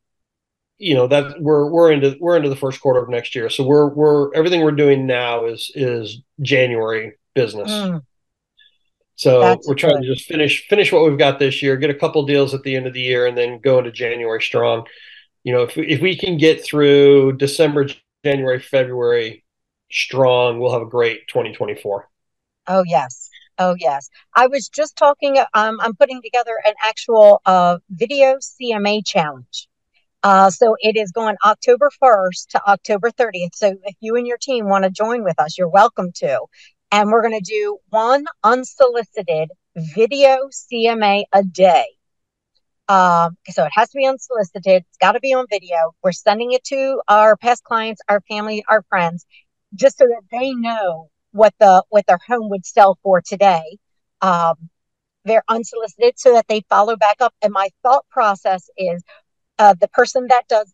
you 0.80 0.96
know 0.96 1.08
that 1.08 1.40
we're 1.40 1.70
we're 1.70 1.92
into 1.92 2.18
we're 2.20 2.38
into 2.38 2.50
the 2.50 2.56
first 2.56 2.82
quarter 2.82 3.02
of 3.02 3.10
next 3.10 3.36
year 3.36 3.50
so 3.50 3.64
we're 3.64 3.90
we're 3.90 4.34
everything 4.34 4.62
we're 4.62 4.72
doing 4.72 5.06
now 5.06 5.46
is 5.46 5.72
is 5.76 6.22
january 6.42 7.18
business 7.36 7.70
mm. 7.70 8.02
so 9.16 9.42
That's 9.42 9.68
we're 9.68 9.76
trying 9.76 9.98
good. 9.98 10.08
to 10.08 10.16
just 10.16 10.26
finish 10.26 10.68
finish 10.70 10.92
what 10.92 11.04
we've 11.04 11.20
got 11.20 11.38
this 11.38 11.62
year 11.62 11.76
get 11.76 11.90
a 11.90 11.96
couple 11.96 12.26
deals 12.26 12.54
at 12.54 12.64
the 12.64 12.76
end 12.76 12.88
of 12.88 12.94
the 12.94 13.02
year 13.02 13.28
and 13.28 13.38
then 13.38 13.60
go 13.60 13.78
into 13.78 13.92
january 13.92 14.42
strong 14.42 14.88
you 15.44 15.54
know 15.54 15.64
if 15.64 15.76
we, 15.76 15.86
if 15.86 16.02
we 16.02 16.16
can 16.16 16.38
get 16.38 16.64
through 16.64 17.34
december 17.34 17.88
january 18.24 18.60
february 18.60 19.44
strong 19.92 20.60
we'll 20.60 20.72
have 20.72 20.82
a 20.82 20.86
great 20.86 21.28
2024 21.28 22.08
oh 22.68 22.84
yes 22.88 23.29
Oh 23.60 23.76
yes, 23.78 24.10
I 24.36 24.48
was 24.48 24.70
just 24.70 24.98
talking. 24.98 25.38
Um, 25.54 25.80
I'm 25.82 25.96
putting 25.96 26.22
together 26.22 26.58
an 26.66 26.74
actual 26.82 27.42
uh, 27.46 27.80
video 27.90 28.38
CMA 28.38 29.06
challenge 29.06 29.70
uh, 30.24 30.50
so 30.50 30.76
it 30.80 30.98
is 30.98 31.12
going 31.12 31.36
October 31.46 31.90
1st 32.02 32.48
to 32.50 32.68
October 32.68 33.12
30th. 33.12 33.56
So 33.56 33.76
if 33.84 33.96
you 34.00 34.16
and 34.16 34.28
your 34.28 34.38
team 34.38 34.68
want 34.68 34.84
to 34.84 34.90
join 34.90 35.24
with 35.24 35.40
us, 35.40 35.58
you're 35.58 35.70
welcome 35.70 36.12
to. 36.16 36.42
And 36.92 37.10
we're 37.10 37.22
going 37.22 37.40
to 37.40 37.52
do 37.52 37.78
one 37.90 38.26
unsolicited 38.44 39.52
video 39.76 40.50
CMA 40.52 41.24
a 41.32 41.44
day. 41.44 41.86
Um, 42.90 43.38
so 43.50 43.64
it 43.66 43.72
has 43.76 43.90
to 43.92 43.98
be 43.98 44.08
unsolicited. 44.08 44.84
It's 44.88 44.98
got 45.00 45.14
to 45.14 45.20
be 45.20 45.34
on 45.34 45.46
video. 45.50 45.78
We're 46.04 46.12
sending 46.12 46.52
it 46.52 46.64
to 46.66 47.02
our 47.08 47.38
past 47.38 47.64
clients, 47.64 48.02
our 48.10 48.22
family, 48.22 48.66
our 48.68 48.84
friends, 48.90 49.26
just 49.76 50.00
so 50.00 50.06
that 50.06 50.24
they 50.32 50.52
know 50.54 51.10
what 51.32 51.54
the 51.60 51.84
what 51.90 52.06
their 52.08 52.20
home 52.28 52.50
would 52.50 52.66
sell 52.66 52.98
for 53.04 53.22
today. 53.22 53.78
Um, 54.22 54.70
they're 55.26 55.44
unsolicited 55.48 56.14
so 56.18 56.34
that 56.34 56.48
they 56.48 56.62
follow 56.70 56.96
back 56.96 57.18
up. 57.20 57.34
And 57.42 57.54
my 57.54 57.70
thought 57.84 58.06
process 58.10 58.70
is 58.78 59.04
uh, 59.58 59.76
the 59.80 59.88
person 59.90 60.28
that 60.30 60.44
does 60.48 60.74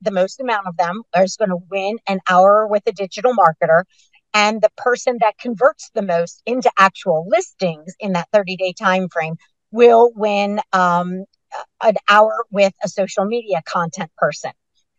the 0.00 0.10
most 0.10 0.40
amount 0.40 0.66
of 0.66 0.76
them 0.76 1.02
is 1.16 1.36
going 1.36 1.50
to 1.50 1.58
win 1.70 1.98
an 2.06 2.20
hour 2.28 2.66
with 2.66 2.82
a 2.86 2.92
digital 2.92 3.32
marketer 3.32 3.84
and 4.34 4.60
the 4.60 4.70
person 4.76 5.18
that 5.20 5.38
converts 5.38 5.90
the 5.94 6.02
most 6.02 6.42
into 6.44 6.70
actual 6.78 7.26
listings 7.28 7.94
in 8.00 8.12
that 8.12 8.28
30 8.32 8.56
day 8.56 8.74
time 8.78 9.08
frame 9.08 9.36
will 9.70 10.12
win 10.14 10.60
um, 10.72 11.24
an 11.82 11.94
hour 12.08 12.44
with 12.50 12.72
a 12.84 12.88
social 12.88 13.24
media 13.24 13.62
content 13.66 14.10
person 14.16 14.50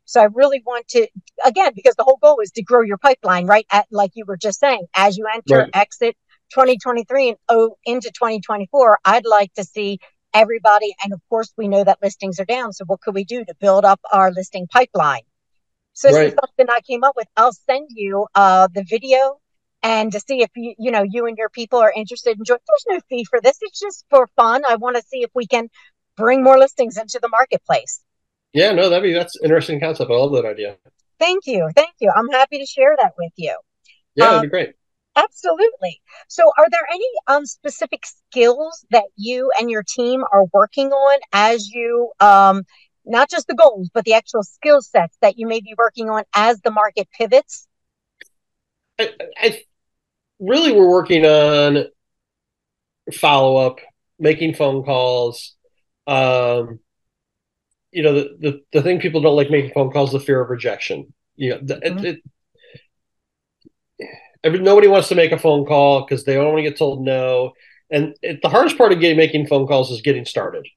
so 0.05 0.21
i 0.21 0.27
really 0.33 0.61
want 0.65 0.87
to 0.87 1.07
again 1.45 1.71
because 1.75 1.95
the 1.95 2.03
whole 2.03 2.19
goal 2.21 2.39
is 2.41 2.51
to 2.51 2.63
grow 2.63 2.81
your 2.81 2.97
pipeline 2.97 3.45
right 3.45 3.65
at 3.71 3.85
like 3.91 4.11
you 4.15 4.25
were 4.25 4.37
just 4.37 4.59
saying 4.59 4.85
as 4.95 5.17
you 5.17 5.27
enter 5.33 5.59
right. 5.59 5.69
exit 5.73 6.15
2023 6.51 7.29
and 7.29 7.37
oh 7.49 7.75
into 7.85 8.09
2024 8.11 8.99
i'd 9.05 9.25
like 9.25 9.53
to 9.53 9.63
see 9.63 9.99
everybody. 10.35 10.93
And 11.03 11.13
of 11.13 11.21
course, 11.29 11.51
we 11.57 11.67
know 11.67 11.83
that 11.83 11.99
listings 12.03 12.39
are 12.39 12.45
down. 12.45 12.73
So 12.73 12.85
what 12.85 13.01
could 13.01 13.15
we 13.15 13.23
do 13.23 13.43
to 13.43 13.55
build 13.59 13.85
up 13.85 14.01
our 14.11 14.31
listing 14.31 14.67
pipeline? 14.67 15.23
So 15.93 16.09
this 16.09 16.17
right. 16.17 16.27
is 16.27 16.33
something 16.33 16.67
I 16.69 16.81
came 16.81 17.03
up 17.03 17.15
with. 17.15 17.27
I'll 17.37 17.53
send 17.53 17.87
you 17.91 18.27
uh, 18.35 18.67
the 18.71 18.83
video 18.87 19.39
and 19.81 20.11
to 20.11 20.19
see 20.19 20.41
if 20.41 20.49
you 20.55 20.75
you 20.77 20.91
know 20.91 21.03
you 21.03 21.25
and 21.25 21.37
your 21.37 21.49
people 21.49 21.79
are 21.79 21.93
interested 21.95 22.37
in 22.37 22.43
joining. 22.43 22.61
There's 22.67 22.97
no 22.97 22.99
fee 23.09 23.23
for 23.23 23.39
this. 23.41 23.57
It's 23.61 23.79
just 23.79 24.05
for 24.09 24.27
fun. 24.35 24.63
I 24.67 24.75
want 24.75 24.97
to 24.97 25.03
see 25.03 25.21
if 25.21 25.31
we 25.33 25.47
can 25.47 25.69
bring 26.17 26.43
more 26.43 26.59
listings 26.59 26.97
into 26.97 27.19
the 27.21 27.29
marketplace. 27.29 28.01
Yeah, 28.55 28.71
no, 28.71 28.89
that'd 28.89 29.03
be 29.03 29.11
that's 29.11 29.37
interesting 29.43 29.81
concept. 29.81 30.09
I 30.09 30.13
love 30.13 30.31
that 30.31 30.45
idea. 30.45 30.77
Thank 31.19 31.45
you, 31.45 31.69
thank 31.75 31.91
you. 31.99 32.09
I'm 32.15 32.29
happy 32.29 32.57
to 32.57 32.65
share 32.65 32.95
that 33.01 33.11
with 33.17 33.33
you. 33.35 33.53
Yeah, 34.15 34.25
that'd 34.25 34.37
um, 34.37 34.41
be 34.43 34.49
great. 34.49 34.75
Absolutely. 35.17 36.01
So, 36.29 36.43
are 36.57 36.69
there 36.71 36.87
any 36.89 37.05
um, 37.27 37.45
specific 37.45 38.05
skills 38.05 38.85
that 38.91 39.03
you 39.17 39.51
and 39.59 39.69
your 39.69 39.83
team 39.83 40.23
are 40.31 40.45
working 40.53 40.91
on 40.91 41.19
as 41.33 41.69
you, 41.69 42.11
um, 42.21 42.63
not 43.05 43.29
just 43.29 43.47
the 43.47 43.55
goals, 43.55 43.89
but 43.93 44.05
the 44.05 44.13
actual 44.13 44.43
skill 44.43 44.81
sets 44.81 45.17
that 45.21 45.37
you 45.37 45.47
may 45.47 45.59
be 45.59 45.75
working 45.77 46.09
on 46.09 46.23
as 46.33 46.61
the 46.61 46.71
market 46.71 47.09
pivots? 47.11 47.67
I, 48.97 49.11
I 49.37 49.63
really, 50.39 50.71
we're 50.71 50.89
working 50.89 51.25
on 51.25 51.87
follow 53.13 53.57
up, 53.57 53.79
making 54.17 54.53
phone 54.53 54.81
calls. 54.85 55.55
Um, 56.07 56.79
you 57.95 58.03
know, 58.03 58.13
the, 58.13 58.35
the, 58.39 58.61
the 58.73 58.81
thing 58.81 58.99
people 58.99 59.21
don't 59.21 59.37
like 59.37 59.49
making 59.49 59.71
phone 59.71 59.89
calls, 59.89 60.11
the 60.11 60.19
fear 60.19 60.41
of 60.41 60.49
rejection. 60.49 61.13
You 61.37 61.51
know, 61.51 61.59
mm-hmm. 61.59 62.05
it, 62.05 62.21
it 63.99 64.11
every, 64.43 64.59
nobody 64.59 64.89
wants 64.89 65.07
to 65.07 65.15
make 65.15 65.31
a 65.31 65.39
phone 65.39 65.65
call 65.65 66.05
because 66.05 66.25
they 66.25 66.33
don't 66.33 66.47
want 66.47 66.57
to 66.57 66.69
get 66.69 66.77
told 66.77 67.05
no. 67.05 67.53
And 67.89 68.13
it, 68.21 68.41
the 68.41 68.49
hardest 68.49 68.77
part 68.77 68.91
of 68.91 68.99
getting 68.99 69.15
making 69.15 69.47
phone 69.47 69.65
calls 69.65 69.91
is 69.91 70.01
getting 70.01 70.25
started. 70.25 70.67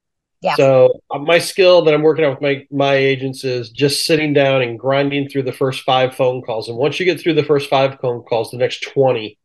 Yeah. 0.43 0.55
So 0.55 1.01
uh, 1.11 1.19
my 1.19 1.41
skill 1.41 1.83
that 1.83 1.95
I'm 1.95 2.03
working 2.03 2.25
on 2.25 2.31
with 2.31 2.41
my 2.41 2.65
my 2.71 2.95
agents 2.95 3.43
is 3.43 3.71
just 3.71 4.07
sitting 4.07 4.33
down 4.33 4.63
and 4.63 4.79
grinding 4.79 5.29
through 5.29 5.43
the 5.43 5.53
first 5.53 5.83
five 5.83 6.15
phone 6.15 6.43
calls. 6.43 6.69
And 6.69 6.79
once 6.79 7.01
you 7.01 7.05
get 7.05 7.21
through 7.21 7.35
the 7.35 7.43
first 7.43 7.69
five 7.69 7.99
phone 8.01 8.23
calls, 8.23 8.53
the 8.53 8.59
next 8.59 8.83
twenty 8.83 9.39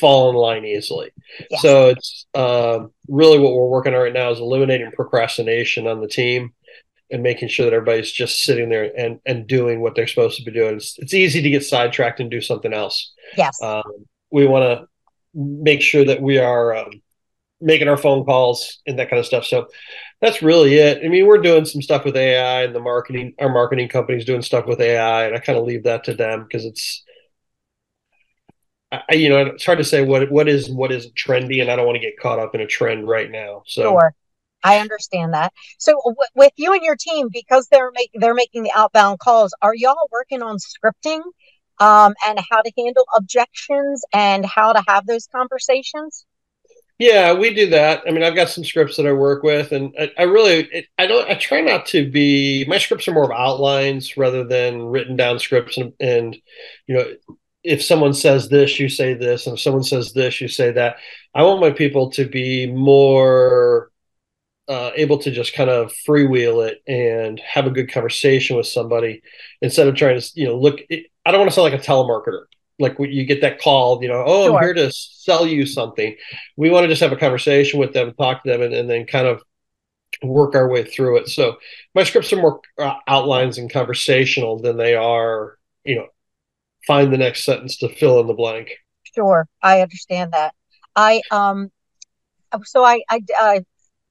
fall 0.00 0.30
in 0.30 0.34
line 0.34 0.64
easily. 0.64 1.10
Yeah. 1.48 1.58
So 1.58 1.88
it's 1.90 2.26
uh, 2.34 2.80
really 3.06 3.38
what 3.38 3.54
we're 3.54 3.68
working 3.68 3.94
on 3.94 4.00
right 4.00 4.12
now 4.12 4.32
is 4.32 4.40
eliminating 4.40 4.90
procrastination 4.90 5.86
on 5.86 6.00
the 6.00 6.08
team 6.08 6.52
and 7.10 7.22
making 7.22 7.48
sure 7.48 7.66
that 7.66 7.74
everybody's 7.74 8.10
just 8.10 8.42
sitting 8.42 8.68
there 8.68 8.92
and 8.96 9.20
and 9.26 9.46
doing 9.46 9.80
what 9.80 9.94
they're 9.94 10.06
supposed 10.06 10.38
to 10.38 10.44
be 10.44 10.50
doing. 10.50 10.76
It's, 10.76 10.98
it's 10.98 11.14
easy 11.14 11.42
to 11.42 11.50
get 11.50 11.64
sidetracked 11.64 12.20
and 12.20 12.30
do 12.30 12.40
something 12.40 12.72
else. 12.72 13.12
Yes. 13.36 13.60
Um, 13.62 14.06
we 14.30 14.46
want 14.46 14.64
to 14.64 14.88
make 15.34 15.82
sure 15.82 16.04
that 16.04 16.20
we 16.20 16.38
are 16.38 16.74
um, 16.74 17.02
making 17.60 17.88
our 17.88 17.96
phone 17.96 18.24
calls 18.24 18.80
and 18.86 18.98
that 18.98 19.10
kind 19.10 19.20
of 19.20 19.26
stuff. 19.26 19.44
So 19.44 19.68
that's 20.20 20.42
really 20.42 20.74
it. 20.74 21.02
I 21.04 21.08
mean, 21.08 21.26
we're 21.26 21.38
doing 21.38 21.64
some 21.64 21.82
stuff 21.82 22.04
with 22.04 22.16
AI 22.16 22.62
and 22.62 22.74
the 22.74 22.80
marketing, 22.80 23.34
our 23.38 23.48
marketing 23.48 23.88
company's 23.88 24.24
doing 24.24 24.42
stuff 24.42 24.66
with 24.66 24.80
AI, 24.80 25.26
and 25.26 25.36
I 25.36 25.38
kind 25.38 25.58
of 25.58 25.64
leave 25.64 25.84
that 25.84 26.04
to 26.04 26.14
them 26.14 26.44
because 26.44 26.64
it's, 26.64 27.04
I, 28.92 29.14
you 29.14 29.28
know, 29.28 29.46
it's 29.46 29.66
hard 29.66 29.78
to 29.78 29.84
say 29.84 30.04
what 30.04 30.30
what 30.30 30.48
is 30.48 30.70
what 30.70 30.92
isn't 30.92 31.14
trendy, 31.14 31.60
and 31.60 31.70
I 31.70 31.76
don't 31.76 31.86
want 31.86 31.96
to 31.96 32.06
get 32.06 32.18
caught 32.18 32.38
up 32.38 32.54
in 32.54 32.60
a 32.60 32.66
trend 32.66 33.06
right 33.06 33.30
now. 33.30 33.62
So 33.66 33.82
sure. 33.82 34.14
I 34.62 34.78
understand 34.78 35.34
that. 35.34 35.52
So 35.78 35.92
w- 36.04 36.16
with 36.34 36.52
you 36.56 36.72
and 36.72 36.82
your 36.82 36.96
team, 36.96 37.28
because 37.32 37.68
they're 37.68 37.92
making 37.92 38.20
they're 38.20 38.34
making 38.34 38.62
the 38.64 38.72
outbound 38.74 39.18
calls, 39.18 39.54
are 39.62 39.74
y'all 39.74 40.08
working 40.10 40.42
on 40.42 40.56
scripting 40.58 41.20
um, 41.78 42.14
and 42.26 42.38
how 42.50 42.62
to 42.62 42.72
handle 42.76 43.04
objections 43.16 44.02
and 44.12 44.44
how 44.44 44.72
to 44.72 44.82
have 44.88 45.06
those 45.06 45.26
conversations? 45.28 46.26
Yeah, 46.98 47.34
we 47.34 47.52
do 47.52 47.68
that. 47.70 48.04
I 48.08 48.10
mean, 48.10 48.22
I've 48.22 48.34
got 48.34 48.48
some 48.48 48.64
scripts 48.64 48.96
that 48.96 49.06
I 49.06 49.12
work 49.12 49.42
with, 49.42 49.72
and 49.72 49.94
I, 50.00 50.10
I 50.18 50.22
really, 50.22 50.66
it, 50.72 50.86
I 50.96 51.06
don't, 51.06 51.28
I 51.28 51.34
try 51.34 51.60
not 51.60 51.84
to 51.86 52.10
be. 52.10 52.64
My 52.66 52.78
scripts 52.78 53.06
are 53.06 53.12
more 53.12 53.24
of 53.24 53.38
outlines 53.38 54.16
rather 54.16 54.44
than 54.44 54.82
written 54.82 55.14
down 55.14 55.38
scripts, 55.38 55.76
and, 55.76 55.92
and 56.00 56.34
you 56.86 56.96
know, 56.96 57.04
if 57.62 57.84
someone 57.84 58.14
says 58.14 58.48
this, 58.48 58.80
you 58.80 58.88
say 58.88 59.12
this, 59.12 59.46
and 59.46 59.56
if 59.56 59.60
someone 59.60 59.82
says 59.82 60.14
this, 60.14 60.40
you 60.40 60.48
say 60.48 60.72
that. 60.72 60.96
I 61.34 61.42
want 61.42 61.60
my 61.60 61.70
people 61.70 62.10
to 62.12 62.26
be 62.26 62.64
more 62.64 63.90
uh, 64.68 64.90
able 64.96 65.18
to 65.18 65.30
just 65.30 65.54
kind 65.54 65.70
of 65.70 65.92
freewheel 66.06 66.66
it 66.68 66.82
and 66.88 67.38
have 67.40 67.66
a 67.66 67.70
good 67.70 67.90
conversation 67.90 68.56
with 68.56 68.66
somebody 68.66 69.22
instead 69.62 69.86
of 69.86 69.94
trying 69.94 70.20
to 70.20 70.30
you 70.34 70.46
know 70.46 70.56
look 70.56 70.80
i 70.90 71.30
don't 71.30 71.40
want 71.40 71.50
to 71.50 71.54
sound 71.54 71.70
like 71.70 71.80
a 71.80 71.84
telemarketer. 71.84 72.44
Like 72.78 72.98
when 72.98 73.10
you 73.10 73.24
get 73.24 73.40
that 73.40 73.60
call 73.60 74.02
you 74.02 74.08
know 74.08 74.22
oh 74.26 74.46
sure. 74.46 74.56
i'm 74.56 74.62
here 74.62 74.74
to 74.74 74.92
sell 74.92 75.46
you 75.46 75.66
something. 75.66 76.16
We 76.56 76.70
want 76.70 76.84
to 76.84 76.88
just 76.88 77.00
have 77.00 77.12
a 77.12 77.16
conversation 77.16 77.80
with 77.80 77.92
them 77.92 78.12
talk 78.14 78.42
to 78.44 78.50
them 78.50 78.62
and, 78.62 78.74
and 78.74 78.90
then 78.90 79.06
kind 79.06 79.26
of 79.26 79.42
work 80.22 80.54
our 80.54 80.68
way 80.68 80.84
through 80.84 81.18
it. 81.18 81.28
So 81.28 81.56
my 81.94 82.04
scripts 82.04 82.32
are 82.32 82.36
more 82.36 82.60
uh, 82.78 82.94
outlines 83.06 83.58
and 83.58 83.70
conversational 83.72 84.60
than 84.60 84.76
they 84.76 84.94
are 84.94 85.58
you 85.84 85.96
know 85.96 86.06
find 86.86 87.12
the 87.12 87.18
next 87.18 87.44
sentence 87.44 87.76
to 87.78 87.88
fill 87.88 88.20
in 88.20 88.26
the 88.26 88.34
blank. 88.34 88.70
Sure 89.14 89.46
i 89.62 89.80
understand 89.80 90.32
that. 90.32 90.54
I 90.96 91.22
um 91.30 91.70
so 92.64 92.84
i 92.84 93.00
i, 93.08 93.20
I 93.38 93.64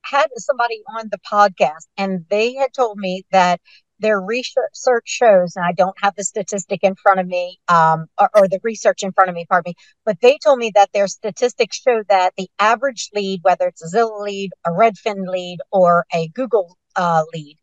had 0.06 0.28
somebody 0.38 0.82
on 0.98 1.10
the 1.12 1.20
podcast 1.20 1.88
and 1.98 2.26
they 2.30 2.54
had 2.54 2.74
told 2.74 2.98
me 2.98 3.24
that 3.32 3.60
their 4.00 4.20
research 4.20 5.06
shows, 5.06 5.56
and 5.56 5.66
I 5.66 5.72
don't 5.72 5.96
have 6.02 6.16
the 6.16 6.24
statistic 6.24 6.84
in 6.84 6.96
front 6.96 7.20
of 7.20 7.28
me, 7.28 7.60
um, 7.68 8.08
or, 8.20 8.30
or, 8.36 8.48
the 8.48 8.60
research 8.62 9.04
in 9.04 9.14
front 9.14 9.30
of 9.30 9.36
me, 9.36 9.46
pardon 9.50 9.70
me, 9.70 9.76
but 10.06 10.20
they 10.22 10.38
told 10.38 10.60
me 10.60 10.72
that 10.76 10.92
their 10.94 11.08
statistics 11.08 11.78
show 11.82 12.04
that 12.10 12.34
the 12.38 12.50
average 12.60 13.10
lead, 13.16 13.40
whether 13.44 13.68
it's 13.68 13.82
a 13.82 13.98
Zillow 13.98 14.22
lead, 14.22 14.52
a 14.66 14.72
Redfin 14.72 15.28
lead, 15.28 15.60
or 15.72 16.06
a 16.14 16.28
Google 16.30 16.78
uh, 16.98 17.24
lead, 17.34 17.58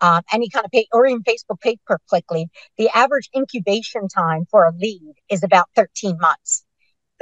um, 0.00 0.22
any 0.32 0.48
kind 0.50 0.66
of 0.66 0.70
pay, 0.70 0.86
or 0.92 1.06
even 1.06 1.22
Facebook 1.22 1.60
pay 1.60 1.76
per 1.86 1.98
click 2.08 2.24
lead, 2.30 2.48
the 2.76 2.90
average 2.94 3.30
incubation 3.34 4.08
time 4.08 4.44
for 4.50 4.64
a 4.64 4.72
lead 4.72 5.14
is 5.30 5.42
about 5.42 5.70
13 5.74 6.18
months 6.20 6.64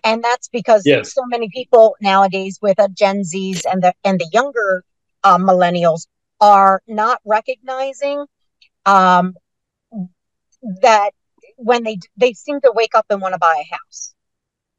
and 0.07 0.23
that's 0.25 0.49
because 0.49 0.83
yes. 0.87 1.13
so 1.13 1.23
many 1.27 1.49
people 1.53 1.97
nowadays 2.01 2.59
with 2.63 2.79
uh, 2.79 2.89
Gen 2.89 3.23
Zs 3.23 3.63
and 3.71 3.83
the 3.83 3.93
and 4.05 4.21
the 4.21 4.29
younger 4.33 4.85
uh, 5.25 5.39
millennials 5.39 6.07
are 6.41 6.81
not 6.87 7.21
recognizing 7.25 8.25
um, 8.87 9.35
that 10.83 11.11
when 11.57 11.83
they 11.83 11.99
they 12.17 12.33
seem 12.33 12.61
to 12.61 12.73
wake 12.75 12.95
up 12.95 13.07
and 13.11 13.21
want 13.21 13.35
to 13.35 13.39
buy 13.39 13.61
a 13.61 13.75
house. 13.75 14.15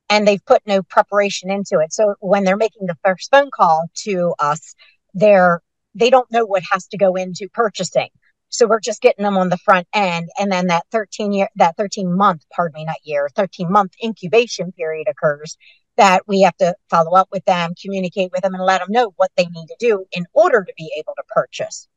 And 0.10 0.26
they've 0.26 0.46
put 0.46 0.62
no 0.66 0.84
preparation 0.84 1.52
into 1.52 1.80
it. 1.80 1.92
So 1.92 2.16
when 2.22 2.46
they're 2.46 2.56
making 2.56 2.88
the 2.88 2.96
first 3.04 3.30
phone 3.30 3.50
call 3.54 3.90
to 4.06 4.34
us 4.40 4.74
they're 5.14 5.62
they 5.96 6.10
don't 6.10 6.32
know 6.32 6.46
what 6.46 6.64
has 6.72 6.88
to 6.88 6.98
go 6.98 7.16
into 7.16 7.50
purchasing 7.54 8.10
so 8.50 8.68
we're 8.68 8.80
just 8.80 9.02
getting 9.02 9.24
them 9.24 9.38
on 9.38 9.50
the 9.50 9.58
front 9.58 9.88
end. 9.94 10.30
And 10.40 10.52
then 10.52 10.68
that 10.68 10.86
13 10.92 11.34
year, 11.34 11.50
that 11.56 11.78
13 11.78 12.16
month, 12.16 12.46
pardon 12.52 12.80
me, 12.80 12.86
not 12.86 12.98
year, 13.04 13.30
13 13.36 13.72
month 13.72 13.94
incubation 14.04 14.72
period 14.72 15.08
occurs 15.10 15.58
that 15.98 16.24
we 16.28 16.42
have 16.42 16.56
to 16.58 16.76
follow 16.90 17.16
up 17.16 17.28
with 17.32 17.44
them, 17.46 17.74
communicate 17.82 18.32
with 18.32 18.42
them 18.42 18.54
and 18.54 18.64
let 18.64 18.80
them 18.80 18.92
know 18.92 19.14
what 19.18 19.32
they 19.36 19.46
need 19.46 19.68
to 19.68 19.76
do 19.80 20.06
in 20.12 20.26
order 20.34 20.64
to 20.64 20.74
be 20.78 20.92
able 20.98 21.14
to 21.16 21.24
purchase. 21.28 21.88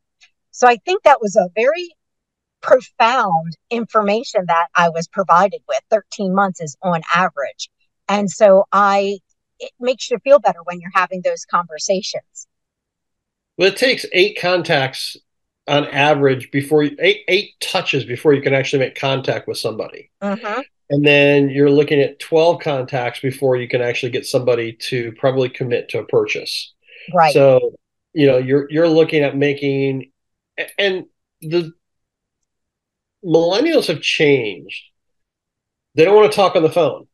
So 0.50 0.66
I 0.66 0.76
think 0.84 1.02
that 1.04 1.20
was 1.20 1.36
a 1.36 1.48
very 1.54 1.90
profound 2.60 3.56
information 3.70 4.44
that 4.46 4.68
I 4.74 4.88
was 4.88 5.06
provided 5.06 5.60
with. 5.68 5.80
13 5.90 6.34
months 6.34 6.60
is 6.60 6.76
on 6.82 7.02
average. 7.14 7.70
And 8.08 8.30
so 8.30 8.64
I, 8.72 9.18
it 9.58 9.70
makes 9.78 10.10
you 10.10 10.18
feel 10.24 10.38
better 10.38 10.60
when 10.64 10.80
you're 10.80 10.90
having 10.94 11.22
those 11.22 11.44
conversations. 11.44 12.48
Well, 13.56 13.68
it 13.68 13.76
takes 13.76 14.06
eight 14.12 14.38
contacts 14.40 15.16
on 15.70 15.86
average 15.86 16.50
before 16.50 16.82
you, 16.82 16.96
eight 16.98 17.22
eight 17.28 17.54
touches 17.60 18.04
before 18.04 18.34
you 18.34 18.42
can 18.42 18.52
actually 18.52 18.80
make 18.80 18.96
contact 18.96 19.46
with 19.46 19.56
somebody. 19.56 20.10
Uh-huh. 20.20 20.62
And 20.90 21.06
then 21.06 21.48
you're 21.48 21.70
looking 21.70 22.00
at 22.00 22.18
12 22.18 22.60
contacts 22.60 23.20
before 23.20 23.56
you 23.56 23.68
can 23.68 23.80
actually 23.80 24.10
get 24.10 24.26
somebody 24.26 24.72
to 24.72 25.12
probably 25.12 25.48
commit 25.48 25.88
to 25.90 26.00
a 26.00 26.04
purchase. 26.04 26.74
Right. 27.14 27.32
So, 27.32 27.74
you 28.12 28.26
know, 28.26 28.38
you're 28.38 28.68
you're 28.70 28.88
looking 28.88 29.22
at 29.22 29.36
making 29.36 30.10
and 30.76 31.06
the 31.40 31.72
millennials 33.24 33.86
have 33.86 34.00
changed. 34.00 34.82
They 35.94 36.04
don't 36.04 36.16
want 36.16 36.32
to 36.32 36.36
talk 36.36 36.56
on 36.56 36.62
the 36.62 36.72
phone. 36.72 37.06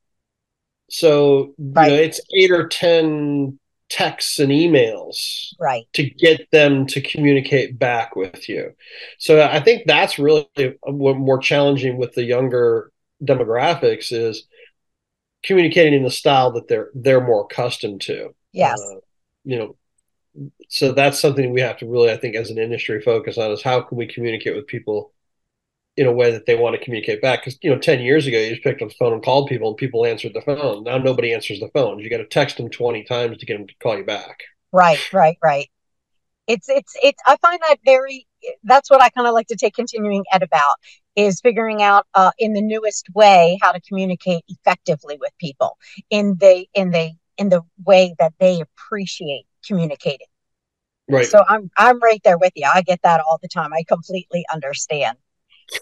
So, 0.89 1.55
right. 1.59 1.91
you 1.91 1.97
know, 1.97 2.03
it's 2.03 2.21
eight 2.35 2.51
or 2.51 2.69
10 2.69 3.59
texts 3.89 4.39
and 4.39 4.51
emails 4.51 5.55
right. 5.61 5.87
to 5.93 6.09
get 6.09 6.51
them 6.51 6.87
to 6.87 7.01
communicate 7.01 7.79
back 7.79 8.17
with 8.17 8.49
you. 8.49 8.73
So 9.19 9.43
i 9.43 9.61
think 9.61 9.83
that's 9.87 10.19
really 10.19 10.49
what 10.83 11.17
more 11.17 11.39
challenging 11.39 11.97
with 11.97 12.13
the 12.15 12.25
younger 12.25 12.91
demographics 13.23 14.13
is 14.13 14.47
communicating 15.43 15.95
in 15.95 16.03
the 16.03 16.11
style 16.11 16.53
that 16.53 16.69
they're 16.69 16.91
they're 16.95 17.25
more 17.25 17.45
accustomed 17.45 18.01
to. 18.03 18.35
Yes. 18.53 18.81
Uh, 18.81 19.01
you 19.45 19.57
know 19.57 19.77
so 20.69 20.93
that's 20.93 21.19
something 21.19 21.53
we 21.53 21.61
have 21.63 21.79
to 21.79 21.87
really 21.87 22.11
i 22.11 22.17
think 22.17 22.37
as 22.37 22.51
an 22.51 22.59
industry 22.59 23.01
focus 23.01 23.39
on 23.39 23.51
is 23.51 23.63
how 23.63 23.81
can 23.81 23.97
we 23.97 24.07
communicate 24.07 24.55
with 24.55 24.67
people 24.67 25.13
in 25.97 26.07
a 26.07 26.13
way 26.13 26.31
that 26.31 26.47
they 26.47 26.57
want 26.57 26.77
to 26.77 26.85
communicate 26.85 27.23
back. 27.23 27.41
Because 27.41 27.59
you 27.63 27.71
know, 27.71 27.79
ten 27.79 28.01
years 28.01 28.27
ago, 28.27 28.39
you 28.39 28.51
just 28.51 28.63
picked 28.63 28.83
up 28.83 28.89
the 28.89 28.95
phone 28.99 29.13
and 29.13 29.23
called 29.23 29.49
people, 29.49 29.69
and 29.69 29.77
people 29.77 30.05
answered 30.05 30.35
the 30.35 30.43
phone. 30.43 30.85
Now 30.85 30.99
nobody 30.99 31.33
answers 31.33 31.61
the 31.61 31.71
phone. 31.75 31.99
You 31.99 32.11
got 32.11 32.19
to 32.19 32.27
text 32.27 32.57
them 32.57 32.71
twenty 32.71 33.05
times 33.05 33.39
to 33.39 33.47
get 33.47 33.59
them 33.59 33.67
to 33.67 33.75
call 33.83 33.97
you 33.97 34.05
back. 34.05 34.41
Right, 34.73 35.01
right, 35.13 35.39
right. 35.43 35.71
It's 36.47 36.69
it's 36.69 36.95
it's. 37.03 37.21
I 37.27 37.37
find 37.37 37.61
that 37.69 37.79
very 37.85 38.27
that's 38.65 38.91
what 38.91 39.03
I 39.03 39.09
kind 39.11 39.27
of 39.27 39.35
like 39.35 39.49
to 39.49 39.57
take 39.57 39.75
continuing 39.75 40.25
ed 40.33 40.43
about 40.43 40.77
is 41.17 41.41
figuring 41.41 41.83
out 41.83 42.07
uh, 42.15 42.31
in 42.39 42.53
the 42.53 42.61
newest 42.61 43.07
way 43.15 43.59
how 43.63 43.73
to 43.73 43.81
communicate 43.81 44.45
effectively 44.49 45.17
with 45.19 45.33
people 45.41 45.79
in 46.11 46.37
the 46.39 46.67
in 46.75 46.91
the 46.91 47.13
in 47.39 47.49
the 47.49 47.63
way 47.85 48.15
that 48.19 48.33
they 48.39 48.61
appreciate 48.61 49.47
communicating. 49.67 50.27
Right. 51.09 51.27
So 51.27 51.43
I'm 51.49 51.71
I'm 51.77 52.01
right 52.01 52.21
there 52.25 52.39
with 52.39 52.53
you. 52.55 52.69
I 52.73 52.83
get 52.83 53.01
that 53.03 53.21
all 53.21 53.39
the 53.41 53.49
time. 53.49 53.73
I 53.73 53.83
completely 53.89 54.45
understand 54.53 55.17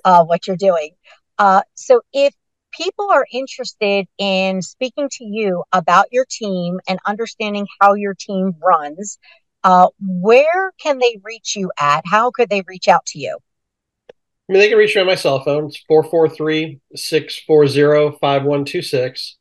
uh, 0.04 0.24
what 0.24 0.46
you're 0.46 0.56
doing. 0.56 0.90
Uh, 1.38 1.62
so 1.74 2.00
if 2.12 2.34
people 2.72 3.10
are 3.10 3.26
interested 3.32 4.06
in 4.18 4.62
speaking 4.62 5.08
to 5.10 5.24
you 5.24 5.64
about 5.72 6.06
your 6.12 6.26
team 6.28 6.80
and 6.88 6.98
understanding 7.06 7.66
how 7.80 7.94
your 7.94 8.14
team 8.14 8.54
runs, 8.62 9.18
uh, 9.62 9.88
where 10.00 10.72
can 10.80 10.98
they 10.98 11.18
reach 11.22 11.56
you 11.56 11.70
at? 11.78 12.02
How 12.06 12.30
could 12.30 12.50
they 12.50 12.62
reach 12.66 12.88
out 12.88 13.06
to 13.06 13.18
you? 13.18 13.38
I 14.48 14.52
mean, 14.52 14.60
they 14.60 14.68
can 14.68 14.76
reach 14.76 14.94
me 14.94 15.00
on 15.00 15.06
my 15.06 15.14
cell 15.14 15.42
phone. 15.42 15.66
It's 15.66 15.82
443 15.88 16.80
640 16.94 18.18
5126. 18.18 19.36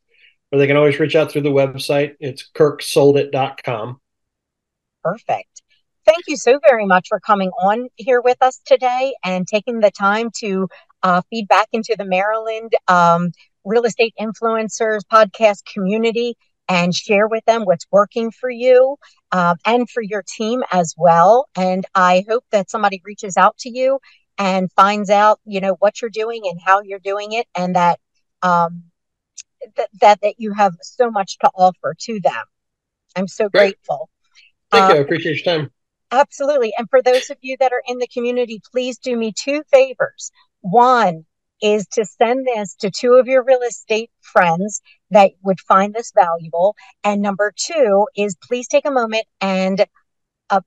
Or 0.51 0.59
they 0.59 0.67
can 0.67 0.77
always 0.77 0.99
reach 0.99 1.15
out 1.15 1.31
through 1.31 1.41
the 1.41 1.49
website. 1.49 2.15
It's 2.19 2.49
kirksoldit.com. 2.55 3.99
Perfect. 5.03 5.62
Thank 6.05 6.25
you 6.27 6.37
so 6.37 6.59
very 6.67 6.85
much 6.85 7.07
for 7.09 7.19
coming 7.19 7.49
on 7.61 7.87
here 7.95 8.21
with 8.21 8.37
us 8.41 8.59
today 8.65 9.13
and 9.23 9.47
taking 9.47 9.79
the 9.79 9.91
time 9.91 10.29
to 10.39 10.67
uh, 11.03 11.21
feed 11.29 11.47
back 11.47 11.67
into 11.71 11.95
the 11.97 12.05
Maryland 12.05 12.71
um, 12.87 13.31
real 13.63 13.83
estate 13.85 14.13
influencers 14.19 14.99
podcast 15.11 15.63
community 15.71 16.35
and 16.67 16.93
share 16.93 17.27
with 17.27 17.43
them 17.45 17.63
what's 17.63 17.85
working 17.91 18.31
for 18.31 18.49
you 18.49 18.97
um, 19.31 19.57
and 19.65 19.89
for 19.89 20.01
your 20.01 20.23
team 20.27 20.63
as 20.71 20.93
well. 20.97 21.47
And 21.55 21.85
I 21.95 22.23
hope 22.29 22.45
that 22.51 22.69
somebody 22.69 23.01
reaches 23.05 23.37
out 23.37 23.57
to 23.59 23.69
you 23.69 23.99
and 24.37 24.71
finds 24.73 25.09
out, 25.09 25.39
you 25.45 25.61
know, 25.61 25.75
what 25.79 26.01
you're 26.01 26.09
doing 26.11 26.41
and 26.45 26.59
how 26.65 26.81
you're 26.81 26.99
doing 26.99 27.33
it, 27.33 27.47
and 27.57 27.75
that 27.75 27.99
um, 28.41 28.83
th- 29.75 29.87
that 30.01 30.19
that 30.21 30.35
you 30.37 30.53
have 30.53 30.73
so 30.81 31.09
much 31.11 31.37
to 31.39 31.49
offer 31.55 31.95
to 32.01 32.19
them. 32.21 32.43
I'm 33.15 33.27
so 33.27 33.49
Great. 33.51 33.75
grateful. 33.75 34.09
Thank 34.71 34.87
you. 34.89 34.95
I 34.95 34.97
Uh, 34.97 35.01
appreciate 35.01 35.45
your 35.45 35.55
time. 35.57 35.71
Absolutely. 36.13 36.71
And 36.77 36.87
for 36.91 37.01
those 37.01 37.31
of 37.31 37.37
you 37.41 37.57
that 37.59 37.73
are 37.73 37.81
in 37.87 37.97
the 37.97 38.07
community, 38.07 38.61
please 38.71 38.99
do 38.99 39.17
me 39.17 39.33
two 39.35 39.63
favors. 39.71 40.31
One 40.61 41.25
is 41.59 41.87
to 41.93 42.05
send 42.05 42.45
this 42.45 42.75
to 42.75 42.91
two 42.91 43.13
of 43.13 43.25
your 43.25 43.43
real 43.43 43.61
estate 43.61 44.11
friends 44.21 44.79
that 45.09 45.31
would 45.41 45.59
find 45.61 45.91
this 45.91 46.11
valuable. 46.13 46.75
And 47.03 47.23
number 47.23 47.51
two 47.57 48.05
is 48.15 48.35
please 48.47 48.67
take 48.67 48.85
a 48.85 48.91
moment 48.91 49.25
and 49.41 49.83
uh, 50.51 50.61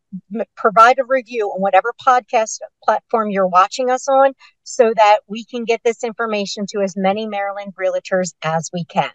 provide 0.57 0.99
a 0.99 1.05
review 1.05 1.47
on 1.55 1.61
whatever 1.61 1.95
podcast 2.05 2.59
platform 2.83 3.31
you're 3.31 3.47
watching 3.47 3.89
us 3.89 4.09
on 4.09 4.33
so 4.65 4.93
that 4.97 5.21
we 5.29 5.45
can 5.45 5.65
get 5.65 5.81
this 5.85 6.03
information 6.03 6.67
to 6.71 6.81
as 6.81 6.97
many 6.97 7.29
Maryland 7.29 7.73
realtors 7.81 8.35
as 8.43 8.69
we 8.73 8.85
can. 8.85 9.11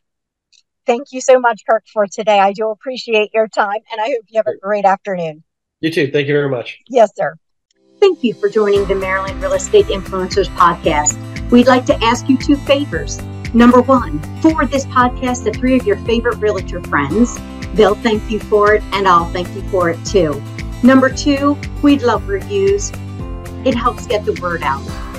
Thank 0.86 1.08
you 1.12 1.20
so 1.20 1.42
much, 1.42 1.64
Kirk, 1.70 1.84
for 1.92 2.08
today. 2.08 2.40
I 2.40 2.54
do 2.54 2.70
appreciate 2.70 3.32
your 3.34 3.50
time 3.50 3.82
and 3.92 4.00
I 4.00 4.06
hope 4.06 4.26
you 4.30 4.40
have 4.40 4.48
a 4.48 4.58
great 4.58 4.86
afternoon. 4.86 5.44
You 5.82 5.90
too. 5.92 6.12
Thank 6.12 6.28
you 6.28 6.34
very 6.34 6.50
much. 6.50 6.80
Yes, 6.88 7.12
sir. 7.16 7.36
Thank 8.00 8.24
you 8.24 8.36
for 8.36 8.50
joining 8.50 8.86
the 8.86 8.96
Maryland 8.96 9.42
Real 9.42 9.54
Estate 9.54 9.88
Influencers 9.88 10.48
podcast. 10.56 11.18
We'd 11.50 11.68
like 11.68 11.86
to 11.88 12.04
ask 12.04 12.30
you 12.30 12.38
two 12.38 12.56
favors. 12.56 13.22
Number 13.54 13.82
one, 13.82 14.20
forward 14.42 14.72
this 14.72 14.86
podcast 14.86 15.44
to 15.44 15.52
three 15.52 15.78
of 15.78 15.86
your 15.86 15.98
favorite 15.98 16.38
realtor 16.38 16.82
friends. 16.84 17.38
They'll 17.74 17.96
thank 17.96 18.30
you 18.30 18.40
for 18.40 18.76
it, 18.76 18.84
and 18.92 19.08
I'll 19.08 19.30
thank 19.32 19.50
you 19.56 19.62
for 19.70 19.90
it 19.90 20.04
too. 20.06 20.42
Number 20.84 21.10
two, 21.10 21.58
we'd 21.82 22.04
love 22.04 22.28
reviews. 22.28 22.92
It 23.66 23.76
helps 23.76 24.08
get 24.08 24.24
the 24.24 24.40
word 24.42 24.62
out. 24.64 25.11